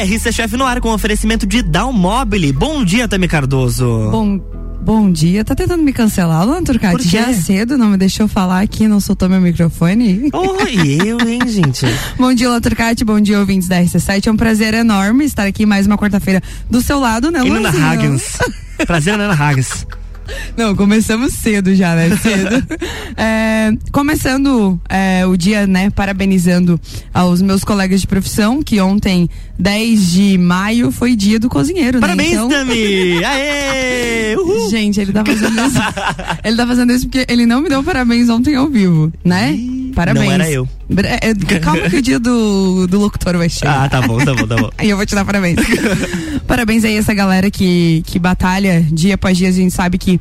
RC 0.00 0.32
Chef 0.32 0.56
no 0.56 0.64
ar 0.64 0.80
com 0.80 0.94
oferecimento 0.94 1.46
de 1.46 1.60
Dalmobile. 1.60 2.52
Bom 2.54 2.82
dia, 2.82 3.06
Tami 3.06 3.28
Cardoso. 3.28 4.08
Bom 4.10 4.40
Bom 4.82 5.12
dia, 5.12 5.44
tá 5.44 5.54
tentando 5.54 5.82
me 5.82 5.92
cancelar, 5.92 6.42
Luan 6.46 6.64
Turcati? 6.64 7.06
Já 7.06 7.30
cedo, 7.34 7.76
não 7.76 7.88
me 7.88 7.98
deixou 7.98 8.26
falar 8.26 8.62
aqui, 8.62 8.88
não 8.88 8.98
soltou 8.98 9.28
meu 9.28 9.38
microfone. 9.38 10.30
Oi, 10.32 10.98
eu, 11.06 11.20
hein, 11.28 11.40
gente? 11.46 11.84
bom 12.16 12.32
dia, 12.32 12.48
Luan 12.48 12.62
Turcati, 12.62 13.04
bom 13.04 13.20
dia, 13.20 13.38
ouvintes 13.38 13.68
da 13.68 13.78
RC7. 13.78 14.26
É 14.26 14.32
um 14.32 14.38
prazer 14.38 14.72
enorme 14.72 15.26
estar 15.26 15.46
aqui 15.46 15.66
mais 15.66 15.86
uma 15.86 15.98
quarta-feira 15.98 16.42
do 16.70 16.80
seu 16.80 16.98
lado, 16.98 17.30
né? 17.30 17.44
Nana 17.44 17.68
Hagens. 17.68 18.38
prazer, 18.86 19.18
Nana 19.18 19.34
Hagens. 19.34 19.86
Não, 20.56 20.74
começamos 20.74 21.34
cedo 21.34 21.74
já, 21.74 21.94
né? 21.94 22.16
Cedo. 22.16 22.66
é, 23.16 23.72
começando 23.92 24.80
é, 24.88 25.26
o 25.26 25.36
dia, 25.36 25.66
né? 25.66 25.90
Parabenizando 25.90 26.80
aos 27.12 27.42
meus 27.42 27.64
colegas 27.64 28.00
de 28.00 28.06
profissão, 28.06 28.62
que 28.62 28.80
ontem, 28.80 29.28
10 29.60 30.12
de 30.12 30.38
maio, 30.38 30.90
foi 30.90 31.14
dia 31.14 31.38
do 31.38 31.48
cozinheiro, 31.50 32.00
Parabéns, 32.00 32.30
né? 32.30 32.34
Então... 32.34 32.48
Tami! 32.48 33.24
Aê! 33.24 34.36
Uhul. 34.36 34.70
Gente, 34.70 35.00
ele 35.00 35.12
tá 35.12 35.22
fazendo 35.24 35.66
isso. 35.66 35.78
ele 36.42 36.56
tá 36.56 36.66
fazendo 36.66 36.92
isso 36.92 37.08
porque 37.08 37.26
ele 37.30 37.44
não 37.44 37.60
me 37.60 37.68
deu 37.68 37.82
parabéns 37.84 38.30
ontem 38.30 38.56
ao 38.56 38.68
vivo, 38.68 39.12
né? 39.22 39.58
Parabéns. 39.94 40.26
Não 40.26 40.32
era 40.32 40.50
eu. 40.50 40.68
É, 40.96 41.58
calma 41.58 41.90
que 41.90 41.96
o 41.96 42.02
dia 42.02 42.18
do, 42.18 42.86
do 42.86 42.98
locutor 42.98 43.36
vai 43.36 43.50
chegar. 43.50 43.84
Ah, 43.84 43.88
tá 43.88 44.00
bom, 44.00 44.18
tá 44.24 44.34
bom, 44.34 44.46
tá 44.46 44.56
bom. 44.56 44.70
Aí 44.78 44.88
eu 44.90 44.96
vou 44.96 45.04
te 45.04 45.14
dar 45.14 45.24
parabéns. 45.24 45.58
parabéns 46.46 46.84
aí 46.84 46.96
essa 46.96 47.12
galera 47.12 47.50
que, 47.50 48.02
que 48.06 48.18
batalha 48.18 48.84
dia 48.90 49.14
após 49.16 49.36
dia. 49.36 49.48
A 49.48 49.52
gente 49.52 49.74
sabe 49.74 49.98
que 49.98 50.18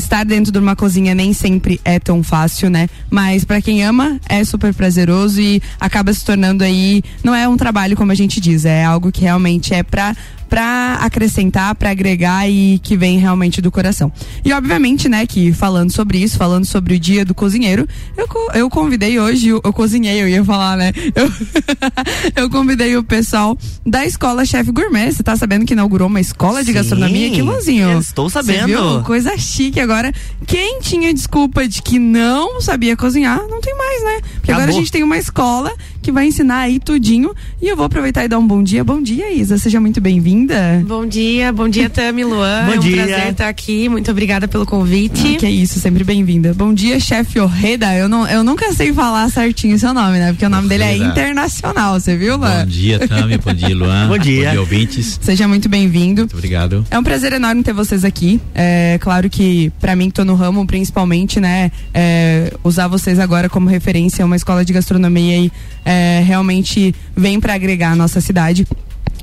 estar 0.00 0.24
dentro 0.24 0.50
de 0.50 0.58
uma 0.58 0.74
cozinha 0.74 1.14
nem 1.14 1.32
sempre 1.32 1.80
é 1.84 1.98
tão 1.98 2.22
fácil, 2.22 2.68
né? 2.68 2.88
Mas 3.08 3.44
para 3.44 3.60
quem 3.60 3.84
ama 3.84 4.18
é 4.28 4.42
super 4.44 4.74
prazeroso 4.74 5.40
e 5.40 5.62
acaba 5.78 6.12
se 6.12 6.24
tornando 6.24 6.64
aí 6.64 7.02
não 7.22 7.34
é 7.34 7.46
um 7.46 7.56
trabalho 7.56 7.96
como 7.96 8.10
a 8.10 8.14
gente 8.14 8.40
diz, 8.40 8.64
é 8.64 8.84
algo 8.84 9.12
que 9.12 9.20
realmente 9.20 9.74
é 9.74 9.82
para 9.82 10.16
para 10.50 10.94
acrescentar, 10.94 11.76
para 11.76 11.90
agregar 11.90 12.50
e 12.50 12.80
que 12.80 12.96
vem 12.96 13.18
realmente 13.18 13.62
do 13.62 13.70
coração. 13.70 14.12
E 14.44 14.52
obviamente, 14.52 15.08
né, 15.08 15.24
que 15.24 15.52
falando 15.52 15.92
sobre 15.92 16.18
isso, 16.18 16.36
falando 16.36 16.66
sobre 16.66 16.96
o 16.96 16.98
dia 16.98 17.24
do 17.24 17.32
cozinheiro, 17.32 17.88
eu, 18.16 18.26
eu 18.54 18.68
convidei 18.68 19.20
hoje, 19.20 19.48
eu, 19.48 19.60
eu 19.64 19.72
cozinhei, 19.72 20.20
eu 20.20 20.28
ia 20.28 20.44
falar, 20.44 20.76
né? 20.76 20.92
Eu, 21.14 21.32
eu 22.42 22.50
convidei 22.50 22.96
o 22.96 23.04
pessoal 23.04 23.56
da 23.86 24.04
escola 24.04 24.44
Chef 24.44 24.70
Gourmet. 24.72 25.12
Você 25.12 25.22
tá 25.22 25.36
sabendo 25.36 25.64
que 25.64 25.72
inaugurou 25.72 26.08
uma 26.08 26.20
escola 26.20 26.60
de 26.60 26.66
Sim, 26.66 26.72
gastronomia 26.72 27.28
aqui, 27.28 27.42
Luanzinho? 27.42 28.00
Estou 28.00 28.28
sabendo. 28.28 29.04
Coisa 29.04 29.38
chique 29.38 29.78
agora. 29.78 30.12
Quem 30.46 30.80
tinha 30.80 31.14
desculpa 31.14 31.68
de 31.68 31.80
que 31.80 32.00
não 32.00 32.60
sabia 32.60 32.96
cozinhar, 32.96 33.40
não 33.48 33.60
tem 33.60 33.76
mais, 33.76 34.02
né? 34.02 34.20
Porque 34.34 34.50
Acabou. 34.50 34.54
agora 34.54 34.70
a 34.70 34.74
gente 34.74 34.90
tem 34.90 35.04
uma 35.04 35.16
escola 35.16 35.72
que 36.02 36.10
vai 36.10 36.26
ensinar 36.26 36.60
aí 36.60 36.78
tudinho. 36.78 37.34
E 37.60 37.68
eu 37.68 37.76
vou 37.76 37.84
aproveitar 37.84 38.24
e 38.24 38.28
dar 38.28 38.38
um 38.38 38.46
bom 38.46 38.62
dia. 38.62 38.82
Bom 38.82 39.02
dia, 39.02 39.32
Isa. 39.32 39.58
Seja 39.58 39.80
muito 39.80 40.00
bem-vinda. 40.00 40.82
Bom 40.86 41.06
dia, 41.06 41.52
bom 41.52 41.68
dia, 41.68 41.90
Tami 41.90 42.24
Luan. 42.24 42.66
bom 42.66 42.72
é 42.72 42.76
um 42.76 42.80
dia. 42.80 42.96
prazer 43.04 43.32
estar 43.32 43.48
aqui. 43.48 43.88
Muito 43.88 44.10
obrigada 44.10 44.48
pelo 44.48 44.64
convite. 44.64 45.34
Ah, 45.36 45.38
que 45.38 45.46
é 45.46 45.50
isso, 45.50 45.78
sempre 45.78 46.04
bem-vinda. 46.04 46.54
Bom 46.54 46.72
dia, 46.72 46.98
chefe 46.98 47.38
Orreda. 47.38 47.94
Eu, 47.94 48.08
não, 48.08 48.26
eu 48.26 48.42
nunca 48.42 48.72
sei 48.72 48.92
falar 48.92 49.28
certinho 49.30 49.78
seu 49.78 49.92
nome, 49.92 50.18
né? 50.18 50.32
Porque 50.32 50.46
o 50.46 50.50
nome 50.50 50.66
Orreda. 50.66 50.84
dele 50.84 51.04
é 51.04 51.06
internacional, 51.06 52.00
você 52.00 52.16
viu, 52.16 52.36
Luan? 52.36 52.64
Bom 52.64 52.70
dia, 52.70 53.06
Tami. 53.06 53.38
Bom 53.38 53.54
dia, 53.54 53.76
Luan. 53.76 54.08
bom 54.08 54.18
dia. 54.18 54.44
Bom 54.46 54.50
dia, 54.52 54.60
ouvintes. 54.60 55.18
Seja 55.20 55.46
muito 55.46 55.68
bem-vindo. 55.68 56.22
Muito 56.22 56.34
obrigado. 56.34 56.84
É 56.90 56.98
um 56.98 57.02
prazer 57.02 57.32
enorme 57.32 57.62
ter 57.62 57.72
vocês 57.72 58.04
aqui. 58.04 58.40
É 58.54 58.98
claro 59.00 59.28
que, 59.28 59.70
para 59.80 59.94
mim, 59.94 60.08
que 60.08 60.14
tô 60.14 60.24
no 60.24 60.34
ramo, 60.34 60.66
principalmente, 60.66 61.40
né? 61.40 61.70
É, 61.92 62.52
usar 62.64 62.88
vocês 62.88 63.18
agora 63.18 63.48
como 63.48 63.68
referência, 63.68 64.24
uma 64.24 64.36
escola 64.36 64.64
de 64.64 64.72
gastronomia 64.72 65.38
e 65.38 65.52
é, 65.90 66.22
realmente 66.24 66.94
vem 67.16 67.40
para 67.40 67.52
agregar 67.54 67.90
a 67.90 67.96
nossa 67.96 68.20
cidade. 68.20 68.64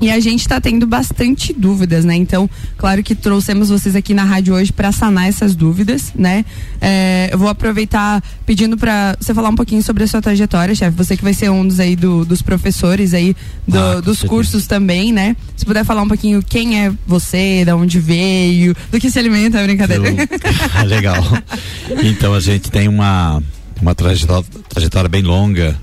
E 0.00 0.12
a 0.12 0.20
gente 0.20 0.42
está 0.42 0.60
tendo 0.60 0.86
bastante 0.86 1.52
dúvidas, 1.52 2.04
né? 2.04 2.14
Então, 2.14 2.48
claro 2.76 3.02
que 3.02 3.16
trouxemos 3.16 3.68
vocês 3.68 3.96
aqui 3.96 4.14
na 4.14 4.22
rádio 4.22 4.54
hoje 4.54 4.72
para 4.72 4.92
sanar 4.92 5.26
essas 5.26 5.56
dúvidas, 5.56 6.12
né? 6.14 6.44
É, 6.80 7.30
eu 7.32 7.38
vou 7.38 7.48
aproveitar 7.48 8.22
pedindo 8.46 8.76
para 8.76 9.16
você 9.18 9.34
falar 9.34 9.48
um 9.48 9.56
pouquinho 9.56 9.82
sobre 9.82 10.04
a 10.04 10.06
sua 10.06 10.22
trajetória, 10.22 10.72
chefe. 10.72 10.96
Você 10.96 11.16
que 11.16 11.24
vai 11.24 11.34
ser 11.34 11.50
um 11.50 11.66
dos 11.66 11.80
aí 11.80 11.96
do, 11.96 12.24
dos 12.24 12.42
professores 12.42 13.12
aí 13.12 13.34
do, 13.66 13.76
ah, 13.76 14.00
dos 14.00 14.22
cursos 14.22 14.68
também, 14.68 15.10
né? 15.10 15.34
Se 15.56 15.64
puder 15.64 15.84
falar 15.84 16.02
um 16.02 16.08
pouquinho 16.08 16.44
quem 16.44 16.84
é 16.84 16.92
você, 17.04 17.64
de 17.64 17.72
onde 17.72 17.98
veio, 17.98 18.76
do 18.92 19.00
que 19.00 19.10
se 19.10 19.18
alimenta, 19.18 19.58
é 19.58 19.64
brincadeira. 19.64 20.04
Eu, 20.06 20.84
legal. 20.86 21.24
Então 22.04 22.34
a 22.34 22.40
gente 22.40 22.70
tem 22.70 22.86
uma 22.86 23.42
uma 23.80 23.94
trajetória, 23.94 24.44
trajetória 24.68 25.08
bem 25.08 25.22
longa. 25.22 25.76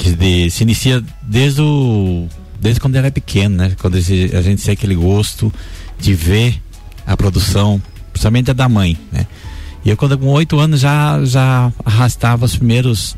Que 0.00 0.12
de, 0.12 0.50
se 0.50 0.62
inicia 0.62 1.04
desde 1.22 1.60
o 1.60 2.26
desde 2.58 2.80
quando 2.80 2.96
ele 2.96 3.06
é 3.06 3.10
pequeno, 3.10 3.56
né? 3.56 3.76
Quando 3.78 3.96
a 3.96 4.00
gente 4.00 4.64
tem 4.64 4.72
aquele 4.72 4.94
gosto 4.94 5.52
de 5.98 6.14
ver 6.14 6.60
a 7.06 7.16
produção, 7.16 7.80
principalmente 8.10 8.50
a 8.50 8.54
da 8.54 8.68
mãe, 8.68 8.96
né? 9.12 9.26
E 9.84 9.90
eu 9.90 9.96
quando 9.96 10.16
com 10.16 10.28
oito 10.28 10.58
anos 10.58 10.80
já 10.80 11.22
já 11.24 11.70
arrastava 11.84 12.46
os 12.46 12.56
primeiros 12.56 13.14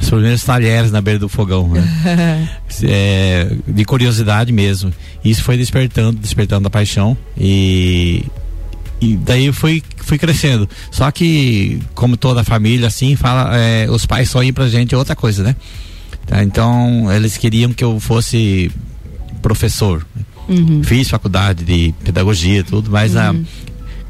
os 0.00 0.08
primeiros 0.08 0.44
talheres 0.44 0.92
na 0.92 1.00
beira 1.00 1.18
do 1.18 1.28
fogão, 1.28 1.68
né? 1.68 2.48
é, 2.84 3.50
de 3.66 3.84
curiosidade 3.84 4.52
mesmo. 4.52 4.92
Isso 5.24 5.42
foi 5.42 5.56
despertando, 5.56 6.20
despertando 6.20 6.68
a 6.68 6.70
paixão 6.70 7.16
e 7.36 8.24
e 9.00 9.16
daí 9.16 9.46
eu 9.46 9.52
fui, 9.52 9.82
fui 9.96 10.16
crescendo. 10.16 10.68
Só 10.90 11.10
que, 11.10 11.80
como 11.94 12.16
toda 12.16 12.44
família, 12.44 12.86
assim, 12.86 13.16
fala, 13.16 13.54
é, 13.56 13.90
os 13.90 14.06
pais 14.06 14.30
só 14.30 14.42
iam 14.42 14.54
pra 14.54 14.68
gente 14.68 14.94
outra 14.94 15.16
coisa, 15.16 15.42
né? 15.42 15.56
Tá? 16.26 16.42
Então, 16.42 17.12
eles 17.12 17.36
queriam 17.36 17.72
que 17.72 17.84
eu 17.84 18.00
fosse 18.00 18.70
professor. 19.42 20.06
Uhum. 20.48 20.82
Fiz 20.82 21.08
faculdade 21.08 21.64
de 21.64 21.94
pedagogia 22.04 22.60
e 22.60 22.62
tudo, 22.62 22.90
mas 22.90 23.14
uhum. 23.14 23.20
a, 23.20 23.34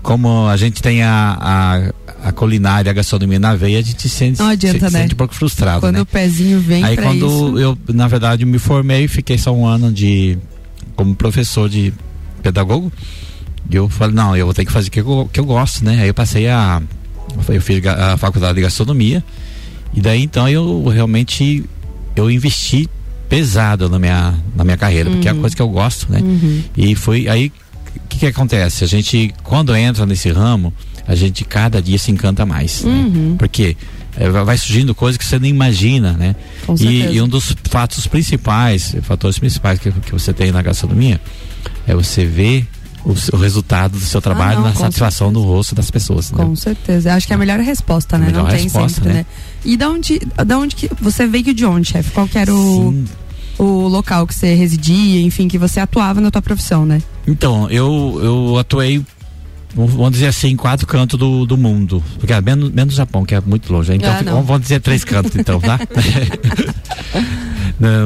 como 0.02 0.47
a 0.48 0.56
gente 0.56 0.82
tem 0.82 1.02
a, 1.02 1.36
a, 1.41 2.28
a, 2.28 2.32
culinária, 2.32 2.91
a 2.91 2.92
gastronomia 2.92 3.38
na 3.38 3.54
veia, 3.54 3.78
a 3.78 3.82
gente 3.82 4.08
sente, 4.08 4.41
Não 4.41 4.48
adianta, 4.48 4.88
se, 4.88 4.92
né? 4.92 5.02
sente 5.02 5.14
um 5.14 5.16
pouco 5.16 5.34
frustrado. 5.34 5.80
Quando 5.80 5.97
né? 5.97 6.02
o 6.02 6.06
pezinho 6.06 6.60
vem 6.60 6.84
Aí 6.84 6.97
quando 6.97 7.26
isso... 7.26 7.58
eu, 7.58 7.78
na 7.94 8.08
verdade, 8.08 8.44
me 8.44 8.58
formei, 8.58 9.06
fiquei 9.08 9.38
só 9.38 9.52
um 9.52 9.66
ano 9.66 9.92
de 9.92 10.38
como 10.96 11.14
professor 11.14 11.69
de 11.69 11.92
pedagogo. 12.42 12.92
E 13.70 13.76
eu 13.76 13.88
falei, 13.88 14.14
não, 14.14 14.36
eu 14.36 14.44
vou 14.44 14.54
ter 14.54 14.64
que 14.64 14.72
fazer 14.72 14.88
o 14.88 14.91
que 14.91 15.00
eu, 15.00 15.31
que 15.32 15.41
eu 15.41 15.44
gosto, 15.44 15.84
né? 15.84 16.02
Aí 16.02 16.08
eu 16.08 16.14
passei 16.14 16.48
a. 16.48 16.82
Eu 17.48 17.60
fiz 17.60 17.84
a 17.86 18.16
faculdade 18.16 18.54
de 18.54 18.60
gastronomia. 18.60 19.25
E 19.94 20.00
daí 20.00 20.22
então 20.22 20.48
eu 20.48 20.86
realmente 20.88 21.64
eu 22.16 22.30
investi 22.30 22.88
pesado 23.28 23.88
na 23.88 23.98
minha, 23.98 24.34
na 24.54 24.64
minha 24.64 24.76
carreira, 24.76 25.08
uhum. 25.08 25.16
porque 25.16 25.28
é 25.28 25.30
a 25.30 25.34
uhum. 25.34 25.41
coisa 25.41 25.56
que 25.56 25.62
eu 25.62 25.69
gosto, 25.69 26.10
né? 26.10 26.20
Uhum. 26.20 26.62
E 26.76 26.94
foi 26.94 27.28
aí 27.28 27.52
o 27.97 28.08
que, 28.08 28.19
que 28.19 28.26
acontece? 28.26 28.84
A 28.84 28.86
gente, 28.86 29.32
quando 29.42 29.75
entra 29.75 30.04
nesse 30.04 30.30
ramo, 30.30 30.72
a 31.06 31.14
gente 31.14 31.44
cada 31.44 31.80
dia 31.80 31.98
se 31.98 32.10
encanta 32.10 32.44
mais. 32.44 32.82
Né? 32.82 32.92
Uhum. 32.92 33.30
Né? 33.30 33.36
Porque 33.38 33.76
é, 34.16 34.28
vai 34.28 34.56
surgindo 34.56 34.94
coisas 34.94 35.16
que 35.16 35.25
você 35.25 35.38
nem 35.38 35.50
imagina, 35.50 36.12
né? 36.12 36.36
E, 36.80 37.16
e, 37.16 37.20
um 37.20 37.28
dos 37.28 37.54
fatos 37.64 38.06
principais, 38.06 38.94
fatores 39.02 39.38
principais 39.38 39.78
que, 39.78 39.91
que 39.91 40.12
você 40.12 40.32
tem 40.32 40.52
na 40.52 40.62
gastronomia 40.62 41.20
é 41.86 41.94
você 41.94 42.25
ver 42.25 42.66
o, 43.04 43.14
o 43.32 43.36
resultado 43.36 43.92
do 43.92 44.04
seu 44.04 44.20
trabalho 44.20 44.58
ah, 44.58 44.62
não, 44.62 44.69
na 44.69 44.75
satisfação 44.75 45.28
certeza. 45.28 45.46
do 45.46 45.52
rosto 45.52 45.75
das 45.75 45.91
pessoas. 45.91 46.31
Com 46.31 46.50
né? 46.50 46.56
certeza. 46.56 47.12
Acho 47.14 47.26
que 47.26 47.32
é 47.32 47.36
a 47.36 47.38
melhor 47.38 47.58
resposta, 47.58 48.16
né? 48.16 48.26
Melhor 48.26 48.44
não 48.44 48.50
tem 48.50 48.62
resposta, 48.62 48.94
sempre, 48.96 49.12
né? 49.12 49.19
né? 49.19 49.26
E 49.64 49.76
da 49.76 49.88
onde, 49.88 50.20
da 50.47 50.58
onde 50.58 50.76
que 50.76 50.91
você 51.00 51.26
veio 51.26 51.54
de 51.54 51.64
onde, 51.64 51.88
chefe? 51.88 52.10
Qual 52.10 52.28
que 52.28 52.38
era 52.38 52.54
o 52.54 53.04
o 53.56 53.86
local 53.86 54.26
que 54.26 54.34
você 54.34 54.54
residia, 54.54 55.20
enfim, 55.20 55.47
que 55.47 55.58
você 55.58 55.78
atuava 55.78 56.20
na 56.20 56.28
tua 56.30 56.42
profissão, 56.42 56.84
né? 56.84 57.00
Então, 57.26 57.70
eu 57.70 58.20
eu 58.22 58.58
atuei 58.58 59.04
vamos 59.76 60.12
dizer 60.12 60.28
assim, 60.28 60.50
em 60.50 60.56
quatro 60.56 60.86
cantos 60.86 61.19
do, 61.19 61.44
do 61.44 61.56
mundo. 61.56 62.02
Porque 62.19 62.32
é 62.32 62.41
menos, 62.41 62.70
menos 62.70 62.94
Japão, 62.94 63.25
que 63.25 63.34
é 63.34 63.41
muito 63.41 63.72
longe. 63.72 63.92
Então, 63.92 64.12
ah, 64.12 64.41
vamos 64.41 64.62
dizer 64.62 64.80
três 64.80 65.02
cantos, 65.04 65.34
então, 65.34 65.60
tá? 65.60 65.81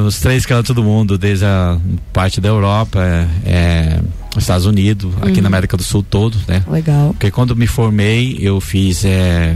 Os 0.05 0.19
três 0.19 0.47
cantos 0.47 0.75
do 0.75 0.83
mundo, 0.83 1.15
desde 1.15 1.45
a 1.45 1.77
parte 2.11 2.41
da 2.41 2.49
Europa, 2.49 2.99
é, 3.03 3.27
é 3.45 4.01
Estados 4.35 4.65
Unidos, 4.65 5.13
aqui 5.21 5.35
uhum. 5.35 5.41
na 5.41 5.47
América 5.47 5.77
do 5.77 5.83
Sul 5.83 6.01
todo, 6.01 6.35
né? 6.47 6.63
Legal. 6.67 7.09
Porque 7.09 7.29
quando 7.29 7.55
me 7.55 7.67
formei, 7.67 8.37
eu 8.41 8.59
fiz 8.59 9.05
é, 9.05 9.55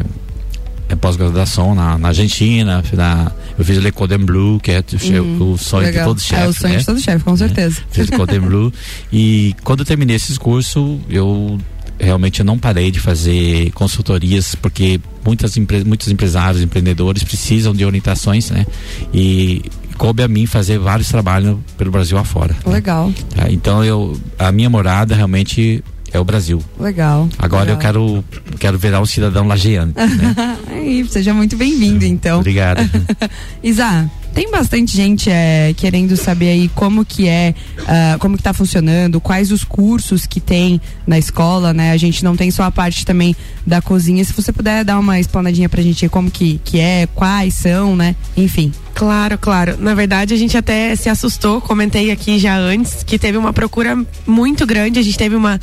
é 0.93 0.95
pós-graduação 0.95 1.75
na, 1.75 1.97
na, 1.97 2.09
Argentina, 2.09 2.83
na, 2.93 3.31
eu 3.57 3.65
fiz 3.65 3.77
Le 3.77 3.91
Cordon 3.91 4.19
Bleu, 4.19 4.59
que 4.61 4.71
é 4.71 4.83
uhum. 5.19 5.53
o 5.53 5.57
sonho 5.57 5.87
Legal. 5.87 6.03
de 6.03 6.09
todo 6.09 6.21
chefe. 6.21 6.41
É 6.41 6.47
o 6.47 6.53
sonho 6.53 6.73
né? 6.73 6.79
de 6.79 6.85
todo 6.85 6.99
chefe, 6.99 7.23
com 7.23 7.35
certeza. 7.35 7.81
É, 7.81 7.93
fiz 7.93 8.09
Le 8.09 8.17
Cordon 8.17 8.41
Bleu. 8.41 8.73
e 9.11 9.55
quando 9.63 9.81
eu 9.81 9.85
terminei 9.85 10.15
esses 10.15 10.37
cursos, 10.37 10.99
eu 11.09 11.59
realmente 11.99 12.43
não 12.43 12.57
parei 12.57 12.91
de 12.91 12.99
fazer 12.99 13.71
consultorias 13.71 14.55
porque 14.55 14.99
muitas 15.25 15.55
empre 15.57 15.83
muitos 15.83 16.07
empresários, 16.09 16.61
empreendedores 16.61 17.23
precisam 17.23 17.73
de 17.73 17.85
orientações, 17.85 18.49
né? 18.49 18.65
E 19.13 19.61
coube 19.97 20.23
a 20.23 20.27
mim 20.27 20.45
fazer 20.45 20.79
vários 20.79 21.07
trabalhos 21.07 21.57
pelo 21.77 21.91
Brasil 21.91 22.17
afora. 22.17 22.53
Né? 22.65 22.73
Legal. 22.73 23.07
Né? 23.35 23.47
Então 23.49 23.83
eu 23.83 24.19
a 24.37 24.51
minha 24.51 24.69
morada 24.69 25.15
realmente 25.15 25.83
é 26.13 26.19
o 26.19 26.23
Brasil. 26.23 26.63
Legal. 26.79 27.27
Agora 27.37 27.63
legal. 27.63 27.75
eu 27.75 27.81
quero 27.81 28.25
quero 28.59 28.77
virar 28.77 29.01
um 29.01 29.05
cidadão 29.05 29.47
lajeano. 29.47 29.93
Né? 29.95 30.57
Aí, 30.71 31.05
seja 31.09 31.33
muito 31.33 31.57
bem-vindo 31.57 32.05
então. 32.05 32.39
Obrigado. 32.39 32.81
Isa, 33.63 34.09
tem 34.33 34.49
bastante 34.49 34.95
gente 34.95 35.29
é, 35.29 35.73
querendo 35.77 36.17
saber 36.17 36.49
aí 36.49 36.67
como 36.69 37.05
que 37.05 37.27
é, 37.27 37.53
uh, 37.79 38.17
como 38.17 38.35
que 38.35 38.41
tá 38.41 38.51
funcionando, 38.51 39.21
quais 39.21 39.51
os 39.51 39.63
cursos 39.63 40.25
que 40.25 40.39
tem 40.39 40.81
na 41.05 41.19
escola, 41.19 41.71
né? 41.71 41.91
A 41.91 41.97
gente 41.97 42.23
não 42.23 42.35
tem 42.35 42.49
só 42.49 42.63
a 42.63 42.71
parte 42.71 43.05
também 43.05 43.35
da 43.65 43.79
cozinha. 43.81 44.25
Se 44.25 44.33
você 44.33 44.51
puder 44.51 44.83
dar 44.83 44.97
uma 44.97 45.19
explanadinha 45.19 45.69
pra 45.69 45.83
gente 45.83 46.09
como 46.09 46.31
que, 46.31 46.59
que 46.65 46.79
é, 46.79 47.07
quais 47.13 47.53
são, 47.53 47.95
né? 47.95 48.15
Enfim. 48.35 48.71
Claro, 48.95 49.37
claro. 49.37 49.77
Na 49.79 49.93
verdade, 49.93 50.33
a 50.33 50.37
gente 50.37 50.57
até 50.57 50.95
se 50.95 51.09
assustou, 51.09 51.61
comentei 51.61 52.11
aqui 52.11 52.39
já 52.39 52.57
antes, 52.57 53.03
que 53.03 53.19
teve 53.19 53.37
uma 53.37 53.53
procura 53.53 53.97
muito 54.25 54.65
grande, 54.65 54.99
a 54.99 55.03
gente 55.03 55.17
teve 55.17 55.35
uma 55.35 55.59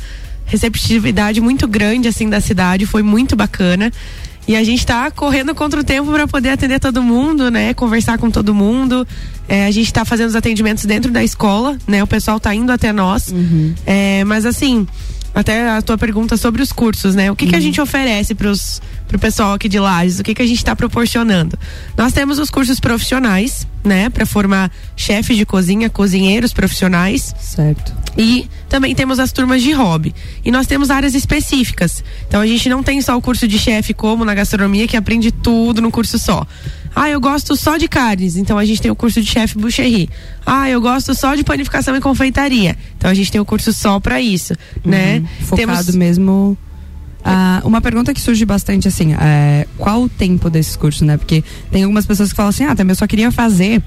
receptividade 0.51 1.39
muito 1.39 1.65
grande 1.67 2.09
assim 2.09 2.29
da 2.29 2.41
cidade, 2.41 2.85
foi 2.85 3.01
muito 3.01 3.35
bacana. 3.35 3.91
E 4.47 4.55
a 4.55 4.63
gente 4.63 4.79
está 4.79 5.09
correndo 5.09 5.55
contra 5.55 5.79
o 5.79 5.83
tempo 5.83 6.11
para 6.11 6.27
poder 6.27 6.49
atender 6.49 6.79
todo 6.79 7.01
mundo, 7.01 7.49
né? 7.49 7.73
Conversar 7.73 8.17
com 8.17 8.29
todo 8.29 8.53
mundo. 8.53 9.07
É, 9.47 9.65
a 9.65 9.71
gente 9.71 9.85
está 9.85 10.03
fazendo 10.03 10.29
os 10.29 10.35
atendimentos 10.35 10.83
dentro 10.85 11.11
da 11.11 11.23
escola, 11.23 11.77
né? 11.87 12.03
O 12.03 12.07
pessoal 12.07 12.37
está 12.37 12.53
indo 12.53 12.71
até 12.71 12.91
nós. 12.91 13.29
Uhum. 13.29 13.73
É, 13.85 14.23
mas 14.25 14.45
assim, 14.45 14.85
até 15.33 15.69
a 15.69 15.81
tua 15.81 15.97
pergunta 15.97 16.35
sobre 16.37 16.61
os 16.61 16.71
cursos, 16.71 17.15
né? 17.15 17.31
O 17.31 17.35
que, 17.35 17.45
uhum. 17.45 17.51
que 17.51 17.55
a 17.55 17.59
uhum. 17.59 17.63
gente 17.63 17.79
oferece 17.79 18.35
para 18.35 18.51
o 18.51 19.19
pessoal 19.19 19.53
aqui 19.53 19.69
de 19.69 19.79
Lages? 19.79 20.19
O 20.19 20.23
que, 20.23 20.33
que 20.33 20.41
a 20.41 20.47
gente 20.47 20.57
está 20.57 20.75
proporcionando? 20.75 21.57
Nós 21.95 22.11
temos 22.11 22.39
os 22.39 22.49
cursos 22.49 22.79
profissionais, 22.79 23.67
né? 23.83 24.09
Para 24.09 24.25
formar 24.25 24.71
chefes 24.95 25.37
de 25.37 25.45
cozinha, 25.45 25.89
cozinheiros 25.89 26.53
profissionais. 26.53 27.33
Certo. 27.39 27.93
E 28.17 28.47
também 28.69 28.93
temos 28.93 29.19
as 29.19 29.31
turmas 29.31 29.61
de 29.61 29.71
hobby. 29.71 30.13
E 30.43 30.51
nós 30.51 30.67
temos 30.67 30.89
áreas 30.89 31.15
específicas. 31.15 32.03
Então 32.27 32.41
a 32.41 32.47
gente 32.47 32.67
não 32.69 32.83
tem 32.83 33.01
só 33.01 33.17
o 33.17 33.21
curso 33.21 33.47
de 33.47 33.57
chefe 33.57 33.93
como 33.93 34.25
na 34.25 34.33
gastronomia, 34.33 34.87
que 34.87 34.97
aprende 34.97 35.31
tudo 35.31 35.81
no 35.81 35.91
curso 35.91 36.19
só. 36.19 36.45
Ah, 36.95 37.09
eu 37.09 37.21
gosto 37.21 37.55
só 37.55 37.77
de 37.77 37.87
carnes, 37.87 38.35
então 38.35 38.57
a 38.57 38.65
gente 38.65 38.81
tem 38.81 38.91
o 38.91 38.95
curso 38.95 39.21
de 39.21 39.29
chefe 39.29 39.57
boucherie. 39.57 40.09
Ah, 40.45 40.69
eu 40.69 40.81
gosto 40.81 41.15
só 41.15 41.35
de 41.35 41.43
panificação 41.43 41.95
e 41.95 42.01
confeitaria. 42.01 42.77
Então 42.97 43.09
a 43.09 43.13
gente 43.13 43.31
tem 43.31 43.39
o 43.39 43.45
curso 43.45 43.71
só 43.71 43.99
para 43.99 44.19
isso, 44.19 44.53
né? 44.83 45.15
uhum. 45.15 45.21
né? 45.21 45.29
Focado 45.41 45.55
Temos... 45.55 45.95
mesmo 45.95 46.57
ah, 47.23 47.61
uma 47.63 47.81
pergunta 47.81 48.13
que 48.13 48.21
surge 48.21 48.45
bastante 48.45 48.87
assim, 48.87 49.13
é, 49.13 49.67
qual 49.77 50.03
o 50.03 50.09
tempo 50.09 50.49
desses 50.49 50.75
cursos, 50.75 51.01
né? 51.01 51.17
Porque 51.17 51.43
tem 51.71 51.83
algumas 51.83 52.05
pessoas 52.05 52.29
que 52.29 52.35
falam 52.35 52.49
assim, 52.49 52.65
ah, 52.65 52.75
também 52.75 52.91
eu 52.91 52.95
só 52.97 53.07
queria 53.07 53.31
fazer 53.31 53.81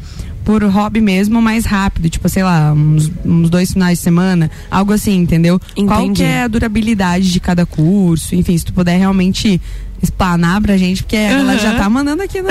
por 0.45 0.63
hobby 0.63 1.01
mesmo, 1.01 1.41
mais 1.41 1.65
rápido, 1.65 2.09
tipo, 2.11 2.29
sei 2.29 2.43
lá, 2.43 2.73
uns, 2.73 3.11
uns 3.25 3.49
dois 3.49 3.73
finais 3.73 3.99
de 3.99 4.05
semana, 4.05 4.51
algo 4.71 4.93
assim, 4.93 5.17
entendeu? 5.17 5.59
Entendi. 5.73 5.89
Qual 5.89 6.13
que 6.13 6.23
é 6.23 6.43
a 6.43 6.49
durabilidade 6.49 7.33
de 7.33 7.41
cada 7.41 7.65
curso? 7.65 8.35
Enfim, 8.35 8.57
se 8.57 8.65
tu 8.65 8.73
puder 8.73 8.99
realmente 8.99 9.61
explanar 10.03 10.61
pra 10.61 10.77
gente, 10.77 11.03
porque 11.03 11.17
uhum. 11.17 11.23
ela 11.23 11.57
já 11.57 11.75
tá 11.77 11.89
mandando 11.89 12.23
aqui. 12.23 12.43
No... 12.43 12.51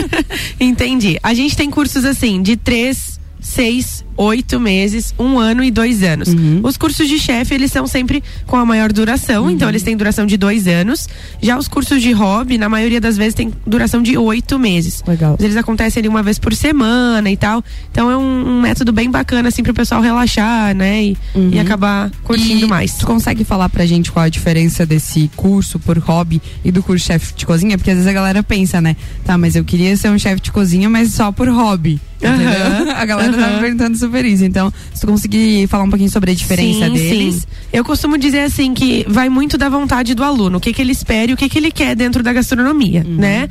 Entendi. 0.58 1.18
A 1.22 1.34
gente 1.34 1.54
tem 1.54 1.70
cursos 1.70 2.04
assim, 2.04 2.42
de 2.42 2.56
três, 2.56 3.13
seis 3.44 4.04
oito 4.16 4.60
meses, 4.60 5.14
um 5.18 5.38
ano 5.38 5.62
e 5.62 5.70
dois 5.70 6.02
anos. 6.02 6.28
Uhum. 6.28 6.60
Os 6.62 6.76
cursos 6.76 7.08
de 7.08 7.18
chefe, 7.18 7.54
eles 7.54 7.70
são 7.70 7.86
sempre 7.86 8.22
com 8.46 8.56
a 8.56 8.64
maior 8.64 8.92
duração, 8.92 9.44
uhum. 9.44 9.50
então 9.50 9.68
eles 9.68 9.82
têm 9.82 9.96
duração 9.96 10.24
de 10.24 10.36
dois 10.36 10.66
anos. 10.66 11.08
Já 11.42 11.58
os 11.58 11.68
cursos 11.68 12.00
de 12.00 12.12
hobby, 12.12 12.56
na 12.56 12.68
maioria 12.68 13.00
das 13.00 13.16
vezes, 13.16 13.34
tem 13.34 13.52
duração 13.66 14.02
de 14.02 14.16
oito 14.16 14.58
meses. 14.58 15.02
Legal. 15.06 15.36
Eles 15.40 15.56
acontecem 15.56 16.00
ali 16.00 16.08
uma 16.08 16.22
vez 16.22 16.38
por 16.38 16.54
semana 16.54 17.30
e 17.30 17.36
tal. 17.36 17.62
Então 17.90 18.10
é 18.10 18.16
um, 18.16 18.48
um 18.48 18.60
método 18.60 18.92
bem 18.92 19.10
bacana, 19.10 19.48
assim, 19.48 19.62
pro 19.62 19.74
pessoal 19.74 20.00
relaxar, 20.00 20.74
né? 20.74 21.04
E, 21.04 21.16
uhum. 21.34 21.50
e 21.52 21.58
acabar 21.58 22.10
curtindo 22.22 22.64
e 22.64 22.68
mais. 22.68 22.94
Tu 22.94 23.06
consegue 23.06 23.44
falar 23.44 23.68
pra 23.68 23.84
gente 23.84 24.10
qual 24.10 24.24
a 24.24 24.28
diferença 24.28 24.86
desse 24.86 25.30
curso 25.36 25.78
por 25.78 25.98
hobby 25.98 26.40
e 26.64 26.70
do 26.70 26.82
curso 26.82 27.04
chefe 27.04 27.34
de 27.34 27.44
cozinha? 27.44 27.76
Porque 27.76 27.90
às 27.90 27.96
vezes 27.96 28.08
a 28.08 28.14
galera 28.14 28.42
pensa, 28.42 28.80
né? 28.80 28.96
Tá, 29.24 29.36
mas 29.36 29.56
eu 29.56 29.64
queria 29.64 29.96
ser 29.96 30.08
um 30.08 30.18
chefe 30.18 30.40
de 30.40 30.52
cozinha, 30.52 30.88
mas 30.88 31.12
só 31.12 31.32
por 31.32 31.48
hobby. 31.48 32.00
Entendeu? 32.16 32.94
A 32.94 33.04
galera 33.04 33.32
tá 33.32 33.48
me 33.48 33.60
perguntando 33.60 33.96
super 33.96 34.24
isso. 34.24 34.44
Então, 34.44 34.72
se 34.92 35.00
tu 35.00 35.06
conseguir 35.06 35.66
falar 35.68 35.84
um 35.84 35.90
pouquinho 35.90 36.10
sobre 36.10 36.30
a 36.30 36.34
diferença 36.34 36.86
sim, 36.86 36.92
deles. 36.92 37.34
Sim. 37.36 37.42
Eu 37.72 37.84
costumo 37.84 38.16
dizer 38.16 38.40
assim 38.40 38.72
que 38.74 39.04
vai 39.08 39.28
muito 39.28 39.58
da 39.58 39.68
vontade 39.68 40.14
do 40.14 40.22
aluno, 40.24 40.58
o 40.58 40.60
que, 40.60 40.72
que 40.72 40.80
ele 40.80 40.92
espera 40.92 41.30
e 41.30 41.34
o 41.34 41.36
que, 41.36 41.48
que 41.48 41.58
ele 41.58 41.70
quer 41.70 41.94
dentro 41.94 42.22
da 42.22 42.32
gastronomia, 42.32 43.04
uhum. 43.06 43.16
né? 43.16 43.48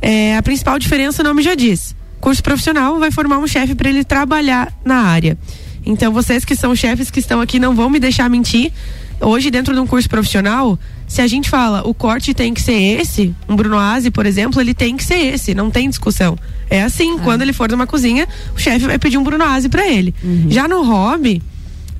É, 0.00 0.36
a 0.36 0.42
principal 0.42 0.78
diferença 0.78 1.22
o 1.22 1.24
nome 1.24 1.42
já 1.42 1.54
diz. 1.54 1.94
Curso 2.20 2.42
profissional 2.42 2.98
vai 2.98 3.10
formar 3.10 3.38
um 3.38 3.46
chefe 3.46 3.74
para 3.74 3.88
ele 3.88 4.04
trabalhar 4.04 4.72
na 4.84 4.96
área. 4.96 5.36
Então, 5.84 6.12
vocês 6.12 6.44
que 6.44 6.56
são 6.56 6.74
chefes 6.74 7.10
que 7.10 7.20
estão 7.20 7.40
aqui 7.40 7.58
não 7.58 7.74
vão 7.74 7.90
me 7.90 8.00
deixar 8.00 8.28
mentir. 8.30 8.72
Hoje, 9.20 9.50
dentro 9.50 9.74
de 9.74 9.80
um 9.80 9.86
curso 9.86 10.08
profissional, 10.08 10.78
se 11.06 11.20
a 11.20 11.26
gente 11.26 11.48
fala 11.48 11.86
o 11.86 11.94
corte 11.94 12.34
tem 12.34 12.52
que 12.52 12.60
ser 12.60 13.00
esse, 13.00 13.34
um 13.48 13.56
Bruno 13.56 13.78
Aze, 13.78 14.10
por 14.10 14.26
exemplo, 14.26 14.60
ele 14.60 14.74
tem 14.74 14.96
que 14.96 15.04
ser 15.04 15.18
esse, 15.34 15.54
não 15.54 15.70
tem 15.70 15.88
discussão. 15.88 16.36
É 16.68 16.82
assim, 16.82 17.16
é. 17.16 17.18
quando 17.20 17.42
ele 17.42 17.52
for 17.52 17.70
numa 17.70 17.86
cozinha, 17.86 18.26
o 18.54 18.58
chefe 18.58 18.86
vai 18.86 18.98
pedir 18.98 19.18
um 19.18 19.22
Bruno 19.22 19.44
Aze 19.44 19.68
para 19.68 19.86
ele. 19.86 20.14
Uhum. 20.22 20.46
Já 20.48 20.66
no 20.66 20.82
hobby, 20.82 21.42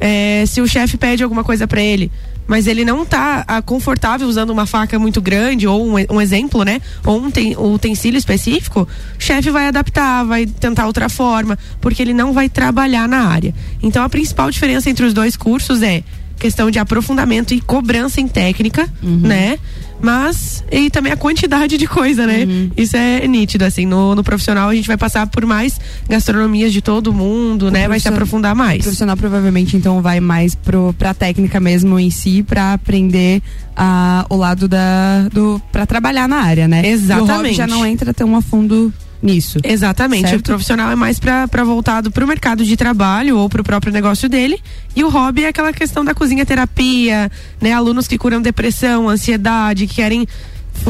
é, 0.00 0.44
se 0.46 0.60
o 0.60 0.66
chefe 0.66 0.96
pede 0.96 1.22
alguma 1.22 1.44
coisa 1.44 1.66
para 1.66 1.80
ele, 1.80 2.10
mas 2.46 2.66
ele 2.66 2.84
não 2.84 3.04
tá 3.04 3.44
ah, 3.46 3.62
confortável 3.62 4.28
usando 4.28 4.50
uma 4.50 4.66
faca 4.66 4.98
muito 4.98 5.20
grande 5.20 5.66
ou 5.66 5.86
um, 5.86 5.94
um 6.10 6.20
exemplo, 6.20 6.62
né? 6.62 6.80
Ou 7.04 7.18
um, 7.18 7.30
ten, 7.30 7.56
um 7.56 7.72
utensílio 7.74 8.18
específico, 8.18 8.82
o 8.82 9.22
chefe 9.22 9.50
vai 9.50 9.68
adaptar, 9.68 10.24
vai 10.24 10.46
tentar 10.46 10.86
outra 10.86 11.08
forma, 11.08 11.58
porque 11.80 12.02
ele 12.02 12.12
não 12.12 12.32
vai 12.32 12.48
trabalhar 12.48 13.08
na 13.08 13.28
área. 13.28 13.54
Então 13.82 14.02
a 14.02 14.08
principal 14.08 14.50
diferença 14.50 14.90
entre 14.90 15.06
os 15.06 15.14
dois 15.14 15.36
cursos 15.36 15.82
é 15.82 16.02
questão 16.38 16.70
de 16.70 16.78
aprofundamento 16.78 17.54
e 17.54 17.60
cobrança 17.60 18.20
em 18.20 18.28
técnica, 18.28 18.88
uhum. 19.02 19.20
né? 19.20 19.58
Mas, 20.00 20.62
e 20.70 20.90
também 20.90 21.12
a 21.12 21.16
quantidade 21.16 21.78
de 21.78 21.86
coisa, 21.86 22.26
né? 22.26 22.44
Uhum. 22.44 22.70
Isso 22.76 22.94
é 22.94 23.26
nítido, 23.26 23.64
assim. 23.64 23.86
No, 23.86 24.14
no, 24.14 24.22
profissional 24.22 24.68
a 24.68 24.74
gente 24.74 24.86
vai 24.86 24.98
passar 24.98 25.26
por 25.26 25.46
mais 25.46 25.80
gastronomias 26.08 26.72
de 26.74 26.82
todo 26.82 27.12
mundo, 27.12 27.68
o 27.68 27.70
né? 27.70 27.88
Vai 27.88 27.98
se 27.98 28.08
aprofundar 28.08 28.54
mais. 28.54 28.80
O 28.80 28.82
profissional 28.82 29.16
provavelmente, 29.16 29.76
então, 29.76 30.02
vai 30.02 30.20
mais 30.20 30.54
pro, 30.54 30.94
pra 30.98 31.14
técnica 31.14 31.58
mesmo 31.58 31.98
em 31.98 32.10
si, 32.10 32.42
pra 32.42 32.74
aprender 32.74 33.40
a, 33.74 34.26
o 34.28 34.36
lado 34.36 34.68
da. 34.68 35.28
do 35.32 35.60
para 35.72 35.86
trabalhar 35.86 36.28
na 36.28 36.36
área, 36.36 36.68
né? 36.68 36.86
Exatamente. 36.86 37.56
Já 37.56 37.66
não 37.66 37.86
entra 37.86 38.12
tão 38.12 38.36
a 38.36 38.42
fundo 38.42 38.92
nisso. 39.24 39.58
Exatamente. 39.64 40.28
Certo? 40.28 40.40
O 40.40 40.44
profissional 40.44 40.90
é 40.90 40.94
mais 40.94 41.18
para 41.18 41.64
voltado 41.64 42.10
para 42.10 42.24
o 42.24 42.28
mercado 42.28 42.64
de 42.64 42.76
trabalho 42.76 43.38
ou 43.38 43.48
para 43.48 43.62
o 43.62 43.64
próprio 43.64 43.92
negócio 43.92 44.28
dele. 44.28 44.60
E 44.94 45.02
o 45.02 45.08
hobby 45.08 45.44
é 45.44 45.48
aquela 45.48 45.72
questão 45.72 46.04
da 46.04 46.14
cozinha 46.14 46.44
terapia, 46.44 47.30
né? 47.60 47.72
Alunos 47.72 48.06
que 48.06 48.18
curam 48.18 48.42
depressão, 48.42 49.08
ansiedade, 49.08 49.86
que 49.86 49.94
querem 49.94 50.26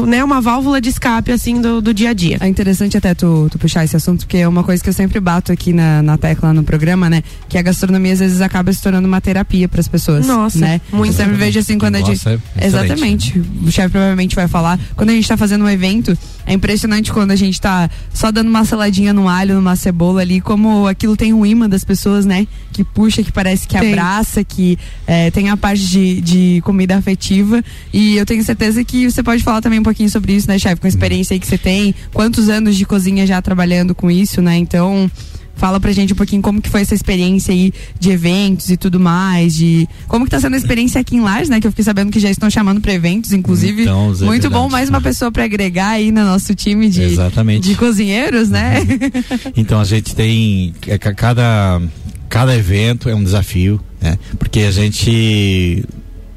né, 0.05 0.23
uma 0.23 0.41
válvula 0.41 0.81
de 0.81 0.89
escape 0.89 1.31
assim 1.31 1.61
do, 1.61 1.81
do 1.81 1.93
dia 1.93 2.09
a 2.09 2.13
dia. 2.13 2.37
É 2.41 2.47
interessante 2.47 2.97
até 2.97 3.13
tu, 3.13 3.47
tu, 3.49 3.57
puxar 3.57 3.83
esse 3.83 3.95
assunto, 3.95 4.25
porque 4.25 4.37
é 4.37 4.47
uma 4.47 4.63
coisa 4.63 4.83
que 4.83 4.89
eu 4.89 4.93
sempre 4.93 5.19
bato 5.19 5.51
aqui 5.51 5.71
na, 5.71 6.01
na 6.01 6.17
tecla 6.17 6.53
no 6.53 6.63
programa, 6.63 7.09
né? 7.09 7.23
Que 7.47 7.57
a 7.57 7.61
gastronomia 7.61 8.13
às 8.13 8.19
vezes 8.19 8.41
acaba 8.41 8.73
se 8.73 8.81
tornando 8.81 9.07
uma 9.07 9.21
terapia 9.21 9.69
para 9.69 9.79
as 9.79 9.87
pessoas. 9.87 10.25
Nossa, 10.25 10.59
né? 10.59 10.81
muito. 10.91 11.11
Eu 11.11 11.13
sempre 11.13 11.35
vejo 11.35 11.59
assim 11.59 11.77
quando 11.77 11.97
Nossa, 11.97 12.11
a 12.11 12.33
gente. 12.33 12.43
É 12.57 12.65
exatamente. 12.65 13.39
O 13.65 13.71
chefe 13.71 13.89
provavelmente 13.89 14.35
vai 14.35 14.47
falar. 14.47 14.79
Quando 14.95 15.11
a 15.11 15.13
gente 15.13 15.23
está 15.23 15.37
fazendo 15.37 15.63
um 15.63 15.69
evento, 15.69 16.17
é 16.45 16.53
impressionante 16.53 17.11
quando 17.11 17.31
a 17.31 17.35
gente 17.35 17.59
tá 17.59 17.89
só 18.13 18.31
dando 18.31 18.49
uma 18.49 18.63
saladinha 18.63 19.13
no 19.13 19.27
alho, 19.27 19.55
numa 19.55 19.75
cebola 19.75 20.21
ali, 20.21 20.39
como 20.39 20.87
aquilo 20.87 21.17
tem 21.17 21.33
um 21.33 21.45
imã 21.45 21.67
das 21.67 21.83
pessoas, 21.83 22.25
né? 22.25 22.47
Que 22.71 22.83
puxa, 22.83 23.23
que 23.23 23.31
parece 23.31 23.67
que 23.67 23.77
tem. 23.77 23.93
abraça, 23.93 24.43
que 24.43 24.77
é, 25.07 25.31
tem 25.31 25.49
a 25.49 25.57
parte 25.57 25.81
de, 25.81 26.21
de 26.21 26.61
comida 26.63 26.95
afetiva. 26.95 27.63
E 27.91 28.15
eu 28.15 28.25
tenho 28.25 28.43
certeza 28.43 28.83
que 28.83 29.09
você 29.09 29.23
pode 29.23 29.43
falar 29.43 29.61
também 29.61 29.79
um 29.79 29.83
pouquinho 29.83 30.09
sobre 30.09 30.33
isso, 30.33 30.47
né, 30.47 30.59
chefe? 30.59 30.79
Com 30.79 30.87
a 30.87 30.89
experiência 30.89 31.33
aí 31.33 31.39
que 31.39 31.47
você 31.47 31.57
tem, 31.57 31.95
quantos 32.13 32.49
anos 32.49 32.75
de 32.75 32.85
cozinha 32.85 33.25
já 33.25 33.41
trabalhando 33.41 33.95
com 33.95 34.11
isso, 34.11 34.41
né? 34.41 34.55
Então. 34.57 35.09
Fala 35.55 35.79
pra 35.79 35.91
gente 35.91 36.13
um 36.13 36.15
pouquinho 36.15 36.41
como 36.41 36.61
que 36.61 36.69
foi 36.69 36.81
essa 36.81 36.93
experiência 36.93 37.53
aí 37.53 37.73
de 37.99 38.11
eventos 38.11 38.69
e 38.69 38.77
tudo 38.77 38.99
mais, 38.99 39.55
de 39.55 39.87
como 40.07 40.25
que 40.25 40.31
tá 40.31 40.39
sendo 40.39 40.53
a 40.53 40.57
experiência 40.57 40.99
aqui 40.99 41.15
em 41.15 41.21
Lages, 41.21 41.49
né? 41.49 41.59
Que 41.59 41.67
eu 41.67 41.71
fiquei 41.71 41.85
sabendo 41.85 42.11
que 42.11 42.19
já 42.19 42.29
estão 42.29 42.49
chamando 42.49 42.81
para 42.81 42.93
eventos, 42.93 43.31
inclusive. 43.33 43.83
Então, 43.83 44.13
é 44.21 44.25
muito 44.25 44.49
bom, 44.49 44.69
mais 44.69 44.89
uma 44.89 45.01
pessoa 45.01 45.31
para 45.31 45.43
agregar 45.43 45.89
aí 45.89 46.11
no 46.11 46.23
nosso 46.23 46.53
time 46.53 46.89
de, 46.89 47.01
Exatamente. 47.01 47.67
de 47.67 47.75
cozinheiros, 47.75 48.49
né? 48.49 48.79
Uhum. 48.79 49.51
Então 49.55 49.79
a 49.79 49.85
gente 49.85 50.15
tem 50.15 50.73
é, 50.87 50.97
cada 50.97 51.81
cada 52.29 52.55
evento 52.55 53.09
é 53.09 53.15
um 53.15 53.23
desafio, 53.23 53.79
né? 54.01 54.17
Porque 54.37 54.61
a 54.61 54.71
gente 54.71 55.85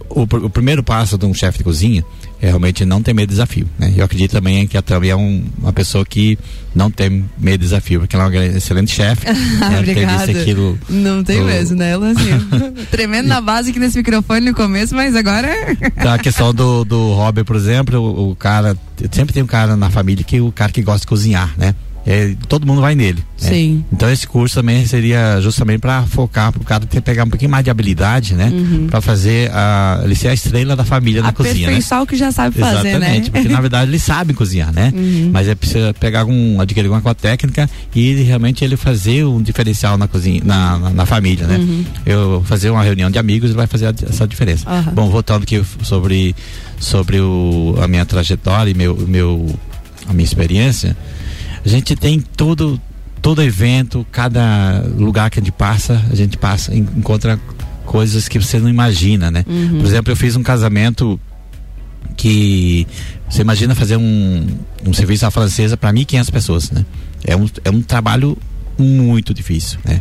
o, 0.09 0.23
o 0.23 0.51
primeiro 0.51 0.83
passo 0.83 1.19
de 1.19 1.27
um 1.27 1.35
chefe 1.35 1.59
de 1.59 1.65
cozinha 1.65 2.01
é 2.01 2.18
realmente 2.47 2.85
não 2.85 3.03
ter 3.03 3.13
medo 3.13 3.29
de 3.29 3.35
desafio. 3.35 3.69
Né? 3.79 3.93
Eu 3.97 4.05
acredito 4.05 4.33
também 4.33 4.67
que 4.67 4.77
a 4.77 4.83
Tami 4.83 5.09
é 5.09 5.17
um, 5.17 5.45
uma 5.59 5.73
pessoa 5.73 6.05
que 6.05 6.39
não 6.75 6.91
tem 6.91 7.25
medo 7.39 7.59
de 7.59 7.65
desafio, 7.65 8.01
porque 8.01 8.15
ela 8.15 8.27
é 8.27 8.29
uma 8.29 8.47
excelente 8.57 8.95
chefe. 8.95 9.27
né? 9.59 9.79
Obrigada. 9.79 10.31
Aquilo, 10.31 10.79
não 10.89 11.25
tem 11.25 11.41
do... 11.41 11.47
mesmo, 11.47 11.77
né? 11.77 11.91
Ela 11.91 12.11
assim, 12.11 12.31
tremendo 12.91 13.29
na 13.29 13.41
base 13.41 13.71
aqui 13.71 13.79
nesse 13.79 13.99
microfone 13.99 14.47
no 14.47 14.55
começo, 14.55 14.95
mas 14.95 15.17
agora. 15.17 15.49
Então, 15.81 16.13
a 16.15 16.19
questão 16.19 16.55
do, 16.55 16.85
do 16.85 17.13
hobby, 17.13 17.43
por 17.45 17.57
exemplo, 17.57 17.99
o, 18.01 18.31
o, 18.31 18.37
cara. 18.37 18.77
Sempre 19.13 19.33
tem 19.33 19.43
um 19.43 19.47
cara 19.47 19.77
na 19.77 19.91
família 19.91 20.25
que 20.25 20.41
o 20.41 20.51
cara 20.51 20.73
que 20.73 20.83
gosta 20.83 21.01
de 21.01 21.07
cozinhar, 21.07 21.55
né? 21.57 21.73
É, 22.07 22.35
todo 22.49 22.67
mundo 22.67 22.81
vai 22.81 22.95
nele. 22.95 23.19
né? 23.43 23.49
Sim. 23.51 23.85
Então 23.93 24.11
esse 24.11 24.27
curso 24.27 24.55
também 24.55 24.85
seria 24.87 25.41
justamente 25.41 25.81
para 25.81 26.03
focar 26.05 26.51
para 26.53 26.63
o 26.63 26.65
cara 26.65 26.87
ter 26.87 27.01
pegar 27.03 27.25
um 27.25 27.29
pouquinho 27.29 27.51
mais 27.51 27.63
de 27.65 27.71
habilidade, 27.71 28.35
né? 28.35 28.51
Para 28.91 29.01
fazer 29.01 29.51
a 29.53 30.01
ele 30.05 30.15
ser 30.15 30.29
a 30.29 30.35
estrela 30.35 30.75
da 30.75 30.85
família 30.85 31.21
na 31.23 31.33
cozinha, 31.33 31.55
né? 31.69 31.75
Aperfeiçoar 31.75 32.03
o 32.03 32.07
que 32.07 32.17
já 32.17 32.33
sabe 32.33 32.59
fazer, 32.59 32.89
Exatamente, 32.89 33.31
né? 33.31 33.41
porque 33.41 33.49
na 33.53 33.61
verdade 33.61 33.91
ele 33.91 33.99
sabe 33.99 34.33
cozinhar, 34.35 34.73
né? 34.73 34.93
Mas 35.33 35.49
é 35.49 35.55
precisa 35.55 35.93
pegar 35.95 36.25
um, 36.25 36.61
adquirir 36.61 36.91
alguma 36.91 37.15
técnica 37.15 37.69
e 37.95 38.09
ele, 38.09 38.23
realmente 38.23 38.65
ele 38.65 38.77
fazer 38.77 39.25
um 39.25 39.43
diferencial 39.43 39.99
na 39.99 40.09
cozinha, 40.09 40.41
na, 40.45 40.79
na, 40.79 40.91
na 40.91 41.07
família, 41.07 41.47
né? 41.47 41.59
Eu 42.07 42.43
fazer 42.47 42.71
uma 42.71 42.83
reunião 42.83 43.11
de 43.11 43.19
amigos 43.19 43.51
vai 43.53 43.67
fazer 43.67 43.87
a- 43.87 43.95
essa 44.09 44.27
diferença. 44.27 44.65
Bom, 44.95 45.11
voltando 45.11 45.43
aqui 45.43 45.63
sobre 45.83 46.35
sobre 46.81 47.21
o, 47.21 47.75
a 47.83 47.87
minha 47.89 48.07
trajetória 48.07 48.71
e 48.71 48.75
meu, 48.75 48.97
meu 49.07 49.47
a 50.09 50.13
minha 50.13 50.25
experiência, 50.25 50.97
a 51.69 51.71
gente 51.71 51.95
tem 51.95 52.21
todo 52.21 52.81
todo 53.21 53.43
evento, 53.43 54.07
cada 54.13 54.81
lugar 54.97 55.29
que 55.29 55.39
a 55.39 55.43
gente 55.43 55.53
passa, 55.53 56.03
a 56.11 56.15
gente 56.15 56.37
passa 56.39 56.75
en- 56.75 56.87
encontra 56.97 57.39
coisas 57.85 58.29
que 58.29 58.39
você 58.39 58.59
não 58.59 58.69
imagina, 58.69 59.31
né? 59.31 59.45
Por 59.45 59.85
exemplo, 59.87 60.13
eu 60.13 60.17
fiz 60.17 60.37
um 60.37 60.43
casamento 60.43 61.19
que 62.17 62.87
você 63.29 63.43
imagina 63.43 63.75
fazer 63.75 63.97
um, 63.97 64.47
um 64.87 64.93
serviço 64.93 65.27
à 65.27 65.31
francesa 65.31 65.77
para 65.77 65.93
1.500 65.93 66.31
pessoas, 66.31 66.71
né? 66.71 66.85
É 67.25 67.37
um, 67.37 67.49
é 67.65 67.71
um 67.71 67.83
trabalho 67.83 68.37
muito 68.79 69.35
difícil, 69.35 69.79
né? 69.85 70.01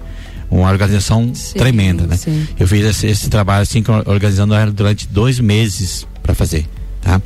Uma 0.49 0.69
organização 0.69 1.33
Sim, 1.33 1.57
tremenda, 1.57 2.05
né? 2.07 2.15
sim. 2.15 2.47
Eu 2.57 2.67
fiz 2.67 2.85
esse, 2.85 3.07
esse 3.07 3.29
trabalho 3.29 3.63
assim, 3.63 3.83
organizando 4.05 4.53
ela 4.53 4.71
durante 4.71 5.07
dois 5.07 5.39
meses 5.39 6.07
para 6.23 6.33
fazer, 6.33 6.65
tá? 7.01 7.21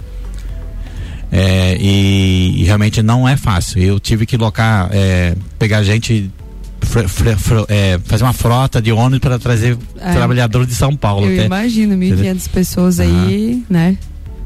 É, 1.31 1.77
e, 1.79 2.55
e 2.61 2.63
realmente 2.65 3.01
não 3.01 3.27
é 3.27 3.37
fácil. 3.37 3.81
Eu 3.81 3.99
tive 3.99 4.25
que 4.25 4.35
locar, 4.35 4.89
é, 4.91 5.33
pegar 5.57 5.81
gente, 5.83 6.29
fre- 6.81 7.07
fre- 7.07 7.35
fro- 7.37 7.65
é, 7.69 7.97
fazer 8.03 8.23
uma 8.25 8.33
frota 8.33 8.81
de 8.81 8.91
ônibus 8.91 9.19
para 9.19 9.39
trazer 9.39 9.77
É. 9.99 10.11
trabalhadores 10.13 10.67
de 10.67 10.75
São 10.75 10.93
Paulo 10.95 11.25
Eu 11.27 11.33
até 11.33 11.45
imagino, 11.45 11.95
1.500 11.95 12.49
pessoas 12.49 12.99
aí, 12.99 13.63
né? 13.69 13.97